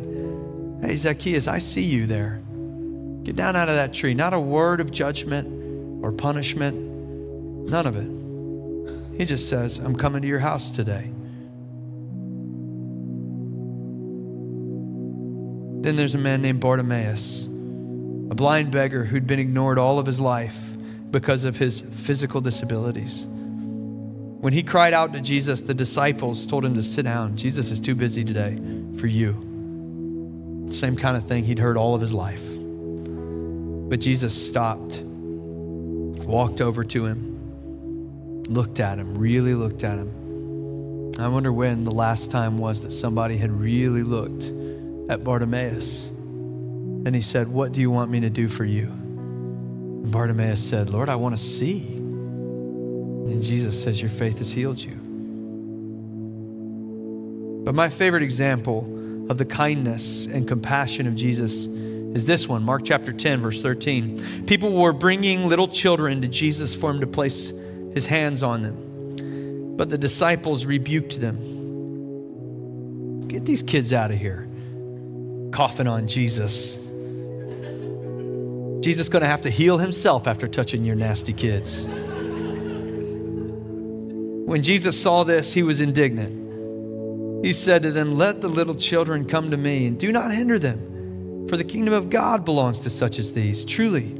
Hey, 0.81 0.96
Zacchaeus, 0.96 1.46
I 1.46 1.59
see 1.59 1.85
you 1.85 2.07
there. 2.07 2.40
Get 3.22 3.37
down 3.37 3.55
out 3.55 3.68
of 3.68 3.74
that 3.74 3.92
tree. 3.92 4.14
Not 4.14 4.33
a 4.33 4.40
word 4.40 4.81
of 4.81 4.90
judgment 4.90 6.03
or 6.03 6.11
punishment, 6.11 6.74
none 7.70 7.87
of 7.87 7.96
it. 7.96 9.18
He 9.18 9.26
just 9.26 9.50
says, 9.50 9.79
I'm 9.79 9.94
coming 9.94 10.22
to 10.22 10.29
your 10.29 10.38
house 10.38 10.70
today. 10.70 11.11
Then 15.83 15.97
there's 15.97 16.14
a 16.14 16.19
man 16.19 16.43
named 16.43 16.61
Bartimaeus, 16.61 17.47
a 17.47 18.35
blind 18.35 18.71
beggar 18.71 19.05
who'd 19.05 19.27
been 19.27 19.38
ignored 19.38 19.79
all 19.79 19.99
of 19.99 20.05
his 20.05 20.21
life 20.21 20.77
because 21.11 21.47
of 21.47 21.57
his 21.57 21.81
physical 21.81 22.43
disabilities. 22.43 23.27
When 23.27 24.53
he 24.53 24.62
cried 24.62 24.93
out 24.93 25.14
to 25.14 25.21
Jesus, 25.21 25.62
the 25.62 25.73
disciples 25.73 26.47
told 26.47 26.66
him 26.66 26.75
to 26.75 26.83
sit 26.83 27.05
down. 27.05 27.37
Jesus 27.37 27.71
is 27.71 27.81
too 27.81 27.95
busy 27.95 28.25
today 28.25 28.59
for 28.99 29.07
you. 29.07 30.69
Same 30.71 30.97
kind 30.97 31.16
of 31.16 31.25
thing 31.25 31.45
he'd 31.45 31.59
heard 31.59 31.79
all 31.79 31.95
of 31.95 32.03
his 32.03 32.12
life. 32.12 32.47
But 33.88 34.01
Jesus 34.01 34.35
stopped, 34.49 35.01
walked 35.01 36.61
over 36.61 36.85
to 36.85 37.07
him, 37.07 38.45
looked 38.49 38.81
at 38.81 38.99
him, 38.99 39.16
really 39.16 39.55
looked 39.55 39.83
at 39.83 39.99
him. 39.99 41.12
I 41.19 41.29
wonder 41.29 41.53
when 41.53 41.85
the 41.85 41.90
last 41.90 42.31
time 42.31 42.59
was 42.59 42.83
that 42.83 42.93
somebody 42.93 43.38
had 43.38 43.51
really 43.51 44.03
looked 44.03 44.53
at 45.11 45.25
Bartimaeus. 45.25 46.07
And 46.07 47.14
he 47.14 47.20
said, 47.20 47.49
What 47.49 47.73
do 47.73 47.81
you 47.81 47.90
want 47.90 48.11
me 48.11 48.20
to 48.20 48.31
do 48.31 48.49
for 48.49 48.64
you? 48.64 48.85
And 48.85 50.11
Bartimaeus 50.12 50.62
said, 50.66 50.88
Lord, 50.90 51.09
I 51.09 51.16
want 51.16 51.37
to 51.37 51.42
see. 51.42 51.88
And 51.88 53.42
Jesus 53.42 53.83
says, 53.83 54.01
Your 54.01 54.09
faith 54.09 54.38
has 54.38 54.53
healed 54.53 54.79
you. 54.79 54.94
But 57.64 57.75
my 57.75 57.88
favorite 57.88 58.23
example 58.23 59.27
of 59.29 59.37
the 59.37 59.44
kindness 59.44 60.27
and 60.27 60.46
compassion 60.46 61.07
of 61.07 61.16
Jesus 61.16 61.66
is 61.66 62.25
this 62.25 62.49
one 62.49 62.62
Mark 62.62 62.83
chapter 62.85 63.12
10, 63.12 63.42
verse 63.42 63.61
13. 63.62 64.46
People 64.46 64.73
were 64.73 64.92
bringing 64.92 65.49
little 65.49 65.68
children 65.68 66.23
to 66.23 66.29
Jesus 66.29 66.77
for 66.77 66.90
him 66.90 67.01
to 67.01 67.07
place 67.07 67.53
his 67.94 68.07
hands 68.07 68.44
on 68.44 68.62
them. 68.62 69.77
But 69.77 69.90
the 69.90 69.99
disciples 69.99 70.66
rebuked 70.66 71.20
them. 71.20 71.38
Get 73.27 73.44
these 73.44 73.62
kids 73.62 73.92
out 73.92 74.11
of 74.11 74.18
here, 74.18 74.49
coughing 75.53 75.87
on 75.87 76.07
Jesus. 76.09 76.77
Jesus 78.85 79.07
is 79.07 79.09
going 79.09 79.23
to 79.23 79.29
have 79.29 79.43
to 79.43 79.51
heal 79.51 79.79
himself 79.79 80.27
after 80.27 80.49
touching 80.49 80.85
your 80.85 80.97
nasty 80.97 81.33
kids. 81.33 81.87
When 84.47 84.63
Jesus 84.63 85.01
saw 85.01 85.25
this, 85.25 85.53
he 85.53 85.63
was 85.63 85.81
indignant. 85.81 87.45
He 87.45 87.53
said 87.53 87.83
to 87.85 87.93
them, 87.93 88.13
Let 88.13 88.41
the 88.41 88.49
little 88.49 88.75
children 88.75 89.27
come 89.27 89.51
to 89.51 89.57
me 89.57 89.87
and 89.87 89.99
do 89.99 90.13
not 90.13 90.33
hinder 90.33 90.59
them 90.59 90.91
for 91.51 91.57
the 91.57 91.65
kingdom 91.65 91.93
of 91.93 92.11
God 92.11 92.45
belongs 92.45 92.79
to 92.81 92.91
such 92.91 93.19
as 93.19 93.33
these. 93.33 93.65
Truly, 93.65 94.15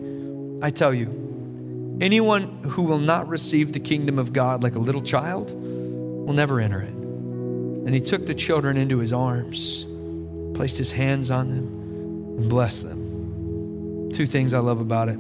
I 0.63 0.71
tell 0.71 0.93
you, 0.93 1.99
anyone 2.01 2.59
who 2.65 2.83
will 2.83 2.99
not 2.99 3.29
receive 3.29 3.73
the 3.73 3.79
kingdom 3.79 4.19
of 4.19 4.33
God 4.33 4.65
like 4.65 4.75
a 4.75 4.81
little 4.81 5.01
child 5.01 5.53
will 5.53 6.33
never 6.33 6.61
enter 6.61 6.81
it. 6.81 6.93
And 6.93 7.95
he 7.95 8.01
took 8.01 8.27
the 8.27 8.35
children 8.35 8.77
into 8.77 8.99
his 8.99 9.13
arms, 9.13 9.87
placed 10.61 10.77
his 10.77 10.93
hands 10.93 11.31
on 11.31 11.49
them, 11.49 11.65
and 12.39 12.51
blessed 12.51 12.83
them. 12.83 14.11
Two 14.13 14.27
things 14.27 14.53
I 14.53 14.59
love 14.59 14.83
about 14.83 15.09
it. 15.09 15.19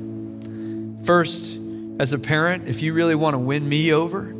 First, 1.06 1.58
as 1.98 2.12
a 2.12 2.18
parent, 2.18 2.68
if 2.68 2.82
you 2.82 2.92
really 2.92 3.14
want 3.14 3.32
to 3.32 3.38
win 3.38 3.66
me 3.66 3.90
over, 3.90 4.34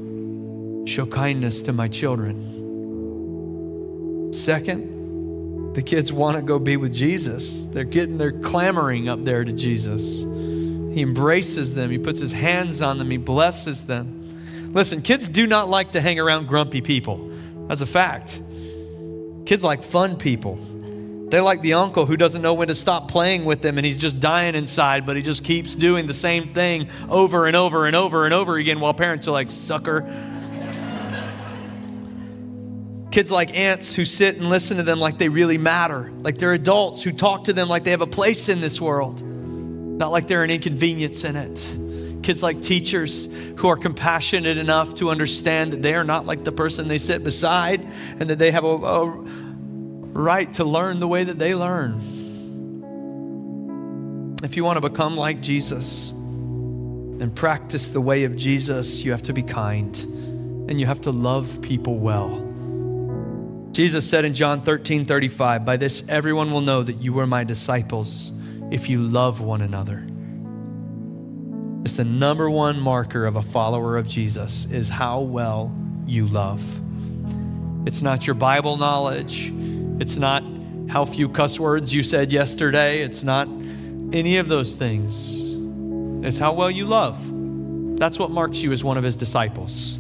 show 0.87 1.07
kindness 1.07 1.63
to 1.63 1.73
my 1.73 1.89
children. 1.89 2.37
Second, 4.35 5.73
the 5.73 5.81
kids 5.81 6.13
want 6.13 6.37
to 6.37 6.43
go 6.43 6.59
be 6.59 6.77
with 6.77 6.93
Jesus. 6.93 7.63
They're 7.63 7.85
getting, 7.85 8.19
they're 8.19 8.39
clamoring 8.39 9.09
up 9.09 9.23
there 9.23 9.43
to 9.43 9.55
Jesus. 9.55 10.19
He 10.19 11.01
embraces 11.01 11.75
them, 11.75 11.91
he 11.91 11.97
puts 11.97 12.21
his 12.21 12.33
hands 12.33 12.83
on 12.83 12.99
them, 12.99 13.11
he 13.11 13.17
blesses 13.17 13.87
them. 13.87 14.29
Listen, 14.75 15.01
kids 15.01 15.31
do 15.31 15.47
not 15.47 15.71
like 15.71 15.93
to 15.93 16.03
hang 16.03 16.21
around 16.21 16.47
grumpy 16.47 16.83
people. 16.83 17.31
That's 17.69 17.81
a 17.81 17.87
fact. 17.87 18.43
Kids 19.47 19.65
like 19.65 19.83
fun 19.83 20.17
people. 20.17 20.59
They 21.31 21.41
like 21.41 21.63
the 21.63 21.75
uncle 21.75 22.07
who 22.07 22.17
doesn't 22.17 22.43
know 22.43 22.55
when 22.55 22.69
to 22.69 22.75
stop 22.75 23.09
playing 23.09 23.45
with 23.45 23.63
them 23.63 23.79
and 23.79 23.87
he's 23.87 23.99
just 23.99 24.19
dying 24.21 24.55
inside, 24.55 25.07
but 25.07 25.17
he 25.17 25.23
just 25.23 25.45
keeps 25.45 25.77
doing 25.77 26.07
the 26.07 26.13
same 26.13 26.49
thing 26.49 26.89
over 27.09 27.47
and 27.47 27.55
over 27.55 27.87
and 27.87 27.95
over 27.95 28.25
and 28.25 28.35
over 28.35 28.57
again 28.57 28.81
while 28.81 28.95
parents 28.95 29.29
are 29.29 29.33
like, 29.33 29.51
sucker, 29.51 30.03
Kids 33.11 33.33
like 33.33 33.57
aunts 33.57 33.97
who 33.97 34.05
sit 34.05 34.37
and 34.37 34.49
listen 34.49 34.77
to 34.77 34.85
them 34.85 35.01
like 35.01 35.19
they 35.19 35.29
really 35.29 35.59
matter, 35.59 36.13
like 36.19 36.37
they're 36.37 36.53
adults 36.53 37.03
who 37.03 37.11
talk 37.11 37.45
to 37.45 37.53
them 37.53 37.69
like 37.69 37.83
they 37.83 37.91
have 37.91 38.03
a 38.03 38.07
place 38.07 38.49
in 38.49 38.61
this 38.61 38.81
world, 38.81 39.21
not 39.21 40.13
like 40.13 40.29
they're 40.29 40.45
an 40.45 40.51
inconvenience 40.51 41.25
in 41.25 41.35
it. 41.35 42.23
Kids 42.23 42.41
like 42.41 42.63
teachers 42.63 43.29
who 43.57 43.67
are 43.67 43.77
compassionate 43.77 44.59
enough 44.59 44.95
to 44.95 45.11
understand 45.11 45.73
that 45.73 45.83
they 45.83 45.95
are 45.95 46.05
not 46.05 46.25
like 46.25 46.45
the 46.45 46.53
person 46.53 46.87
they 46.87 46.99
sit 46.99 47.25
beside 47.25 47.81
and 48.21 48.31
that 48.31 48.39
they 48.39 48.53
have 48.53 48.65
a, 48.65 48.77
a 48.77 49.25
right 50.21 50.53
to 50.55 50.65
learn 50.65 50.99
the 50.99 51.09
way 51.09 51.25
that 51.25 51.39
they 51.39 51.55
learn. 51.55 52.01
If 54.43 54.57
you 54.57 54.65
want 54.65 54.77
to 54.77 54.89
become 54.89 55.17
like 55.17 55.41
Jesus 55.41 56.11
and 56.11 57.35
practice 57.35 57.89
the 57.89 58.01
way 58.01 58.25
of 58.25 58.37
Jesus, 58.37 59.05
you 59.05 59.11
have 59.11 59.23
to 59.25 59.33
be 59.33 59.43
kind 59.43 59.97
and 60.69 60.81
you 60.81 60.87
have 60.87 61.03
to 61.03 61.11
love 61.11 61.61
people 61.63 61.99
well. 61.99 62.47
Jesus 63.73 64.09
said 64.09 64.25
in 64.25 64.35
John 64.35 64.63
13 64.63 65.05
35, 65.05 65.65
By 65.65 65.77
this 65.77 66.03
everyone 66.09 66.51
will 66.51 66.61
know 66.61 66.83
that 66.83 67.03
you 67.03 67.19
are 67.19 67.27
my 67.27 67.45
disciples 67.45 68.33
if 68.71 68.89
you 68.89 69.03
love 69.03 69.41
one 69.41 69.61
another. 69.61 70.07
It's 71.85 71.95
the 71.95 72.05
number 72.05 72.51
one 72.51 72.79
marker 72.81 73.27
of 73.27 73.37
a 73.37 73.43
follower 73.43 73.97
of 73.97 74.09
Jesus 74.09 74.67
is 74.67 74.89
how 74.89 75.21
well 75.21 75.73
you 76.07 76.27
love. 76.27 76.61
It's 77.87 78.03
not 78.03 78.27
your 78.27 78.35
Bible 78.35 78.77
knowledge. 78.77 79.51
It's 80.01 80.17
not 80.17 80.43
how 80.89 81.05
few 81.05 81.29
cuss 81.29 81.61
words 81.61 81.95
you 81.95 82.03
said 82.03 82.33
yesterday. 82.33 83.03
It's 83.03 83.23
not 83.23 83.49
any 84.13 84.39
of 84.39 84.49
those 84.49 84.75
things. 84.75 85.55
It's 86.27 86.39
how 86.39 86.55
well 86.55 86.71
you 86.71 86.87
love. 86.87 87.19
That's 87.99 88.19
what 88.19 88.31
marks 88.31 88.63
you 88.63 88.73
as 88.73 88.83
one 88.83 88.97
of 88.97 89.05
his 89.05 89.15
disciples. 89.15 89.99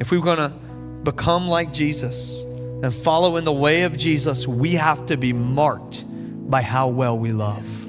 If 0.00 0.10
we're 0.10 0.20
going 0.20 0.38
to 0.38 0.52
become 1.04 1.46
like 1.46 1.72
Jesus 1.72 2.40
and 2.42 2.92
follow 2.92 3.36
in 3.36 3.44
the 3.44 3.52
way 3.52 3.82
of 3.82 3.96
Jesus, 3.96 4.46
we 4.46 4.72
have 4.72 5.06
to 5.06 5.16
be 5.16 5.32
marked 5.32 6.04
by 6.50 6.62
how 6.62 6.88
well 6.88 7.16
we 7.16 7.32
love. 7.32 7.86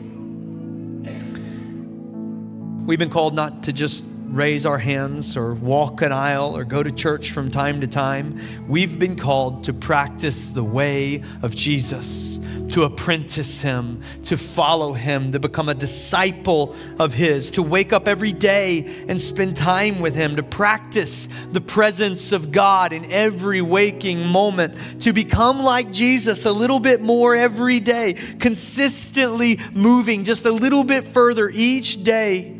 We've 2.88 3.00
been 3.00 3.10
called 3.10 3.34
not 3.34 3.64
to 3.64 3.74
just 3.74 4.06
raise 4.28 4.66
our 4.66 4.78
hands 4.78 5.38
or 5.38 5.54
walk 5.54 6.02
an 6.02 6.12
aisle 6.12 6.56
or 6.56 6.64
go 6.64 6.84
to 6.84 6.92
church 6.92 7.32
from 7.32 7.50
time 7.50 7.82
to 7.82 7.88
time. 7.88 8.40
We've 8.68 9.00
been 9.00 9.16
called 9.16 9.64
to 9.66 9.74
practice 9.74 10.48
the 10.48 10.64
way 10.64 11.24
of 11.42 11.56
Jesus, 11.56 12.38
to 12.70 12.84
apprentice 12.84 13.62
him, 13.62 14.02
to 14.24 14.38
follow 14.38 14.94
him, 14.94 15.32
to 15.32 15.40
become 15.40 15.70
a 15.70 15.74
disciple 15.74 16.76
of 17.00 17.14
his, 17.14 17.52
to 17.52 17.64
wake 17.64 17.94
up 17.94 18.08
every 18.08 18.34
day 18.34 19.06
and 19.08 19.20
spend 19.20 19.56
time 19.56 20.00
with 20.00 20.14
him, 20.14 20.36
to 20.36 20.44
practice 20.44 21.30
the 21.54 21.62
presence 21.62 22.34
of 22.34 22.52
God 22.52 22.92
in 22.92 23.10
every 23.12 23.62
waking 23.62 24.26
moment, 24.26 25.02
to 25.02 25.14
become 25.14 25.64
like 25.64 25.92
Jesus 25.92 26.46
a 26.46 26.52
little 26.52 26.80
bit 26.80 27.02
more 27.02 27.34
every 27.34 27.80
day, 27.80 28.14
consistently 28.40 29.60
moving 29.74 30.26
just 30.26 30.46
a 30.46 30.52
little 30.52 30.84
bit 30.84 31.06
further 31.06 31.50
each 31.50 32.04
day 32.04 32.57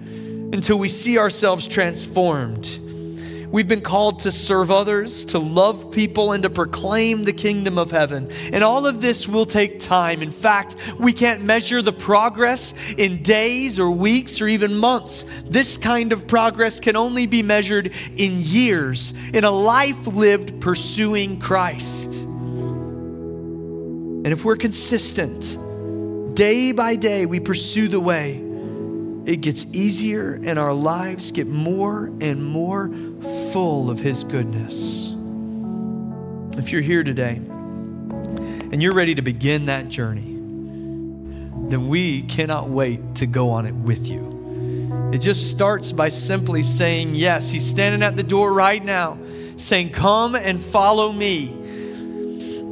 until 0.54 0.80
we 0.80 0.90
see 0.90 1.18
ourselves 1.18 1.68
transformed. 1.68 2.80
We've 3.50 3.68
been 3.68 3.82
called 3.82 4.20
to 4.20 4.32
serve 4.32 4.72
others, 4.72 5.24
to 5.28 5.40
love 5.40 5.90
people, 5.90 6.34
and 6.34 6.44
to 6.44 6.50
proclaim 6.50 7.24
the 7.24 7.32
kingdom 7.32 7.78
of 7.78 7.92
heaven. 7.92 8.30
And 8.52 8.62
all 8.62 8.86
of 8.86 9.02
this 9.02 9.26
will 9.26 9.46
take 9.46 9.80
time. 9.80 10.22
In 10.22 10.32
fact, 10.32 10.76
we 11.00 11.14
can't 11.14 11.44
measure 11.44 11.82
the 11.82 11.94
progress 11.94 12.74
in 12.98 13.24
days 13.24 13.80
or 13.80 13.90
weeks 13.90 14.42
or 14.42 14.50
even 14.50 14.76
months. 14.76 15.24
This 15.44 15.78
kind 15.78 16.12
of 16.12 16.28
progress 16.28 16.82
can 16.82 16.98
only 16.98 17.26
be 17.26 17.42
measured 17.42 17.94
in 18.18 18.42
years, 18.42 19.14
in 19.34 19.46
a 19.46 19.52
life 19.52 20.08
lived 20.08 20.60
pursuing 20.60 21.40
Christ. 21.40 22.24
And 24.28 24.28
if 24.28 24.44
we're 24.44 24.58
consistent, 24.58 25.58
day 26.36 26.74
by 26.74 26.98
day, 26.98 27.26
we 27.26 27.40
pursue 27.40 27.88
the 27.88 28.02
way 28.02 28.44
it 29.28 29.42
gets 29.42 29.66
easier 29.74 30.36
and 30.36 30.58
our 30.58 30.74
lives 30.74 31.34
get 31.34 31.48
more 31.48 32.06
and 32.22 32.44
more 32.44 32.90
full 33.52 33.92
of 33.92 34.00
His 34.00 34.24
goodness. 34.24 35.14
If 36.58 36.72
you're 36.72 36.82
here 36.82 37.04
today 37.04 37.36
and 37.36 38.82
you're 38.82 38.94
ready 38.94 39.14
to 39.16 39.22
begin 39.22 39.66
that 39.66 39.90
journey, 39.90 40.34
then 41.70 41.90
we 41.90 42.22
cannot 42.24 42.70
wait 42.70 43.16
to 43.16 43.28
go 43.28 43.50
on 43.50 43.66
it 43.66 43.76
with 43.76 44.08
you. 44.08 45.10
It 45.14 45.20
just 45.20 45.52
starts 45.52 45.92
by 45.92 46.08
simply 46.08 46.64
saying 46.64 47.14
yes. 47.14 47.50
He's 47.50 47.66
standing 47.66 48.04
at 48.04 48.16
the 48.16 48.24
door 48.24 48.54
right 48.54 48.84
now 48.84 49.18
saying, 49.58 49.90
Come 49.90 50.36
and 50.36 50.60
follow 50.60 51.12
me. 51.12 51.52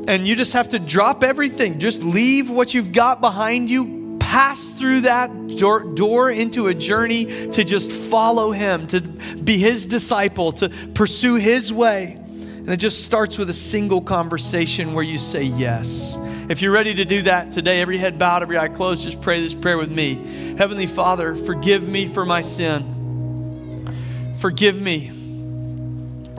And 0.08 0.26
you 0.26 0.36
just 0.36 0.54
have 0.54 0.70
to 0.70 0.80
drop 0.80 1.22
everything. 1.22 1.80
Just 1.80 2.04
leave 2.04 2.50
what 2.50 2.74
you've 2.74 2.94
got 2.94 3.20
behind 3.20 3.70
you, 3.70 3.95
pass 4.26 4.80
through 4.80 5.02
that 5.02 5.30
door, 5.56 5.84
door 5.84 6.32
into 6.32 6.66
a 6.68 6.74
journey 6.74 7.26
to 7.52 7.64
just 7.64 7.92
follow 7.92 8.50
Him, 8.52 8.88
to 8.88 9.00
be 9.00 9.58
His 9.58 9.86
disciple, 9.86 10.52
to 10.54 10.70
pursue 10.96 11.36
His 11.36 11.72
way. 11.72 12.16
And 12.18 12.70
it 12.70 12.78
just 12.78 13.06
starts 13.06 13.38
with 13.38 13.52
a 13.52 13.54
single 13.54 14.02
conversation 14.02 14.94
where 14.94 15.04
you 15.04 15.20
say 15.20 15.44
yes. 15.44 16.18
If 16.50 16.64
you're 16.64 16.72
ready 16.72 16.96
to 16.96 17.06
do 17.06 17.22
that 17.22 17.52
today, 17.52 17.82
every 17.82 18.00
head 18.00 18.18
bowed, 18.18 18.42
every 18.42 18.58
eye 18.58 18.68
closed, 18.68 19.04
just 19.04 19.22
pray 19.22 19.40
this 19.42 19.54
prayer 19.54 19.78
with 19.78 19.92
me. 19.92 20.16
Heavenly 20.58 20.88
Father, 20.88 21.36
forgive 21.36 21.88
me 21.88 22.08
for 22.08 22.26
my 22.26 22.42
sin. 22.42 23.94
Forgive 24.40 24.82
me 24.82 25.12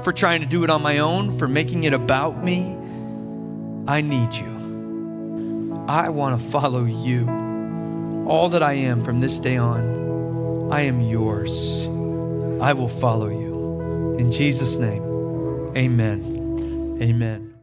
for 0.03 0.13
trying 0.13 0.41
to 0.41 0.47
do 0.47 0.65
it 0.65 0.71
on 0.71 0.83
my 0.83 0.99
own, 0.99 1.39
for 1.39 1.47
making 1.47 1.85
it 1.85 1.93
about 1.93 2.43
me. 2.43 2.77
I 3.87 4.01
need 4.01 4.35
you. 4.35 5.85
I 5.89 6.09
want 6.09 6.41
to 6.41 6.49
follow 6.49 6.85
you 6.85 7.46
all 8.27 8.49
that 8.51 8.63
I 8.63 8.75
am 8.75 9.03
from 9.03 9.21
this 9.21 9.39
day 9.39 9.57
on, 9.57 10.73
I 10.73 10.83
am 10.83 11.01
yours. 11.01 11.87
I 12.61 12.73
will 12.73 12.89
follow 12.89 13.29
you. 13.29 14.17
In 14.19 14.33
Jesus' 14.33 14.79
name, 14.79 15.03
amen. 15.77 16.99
Amen. 17.01 17.56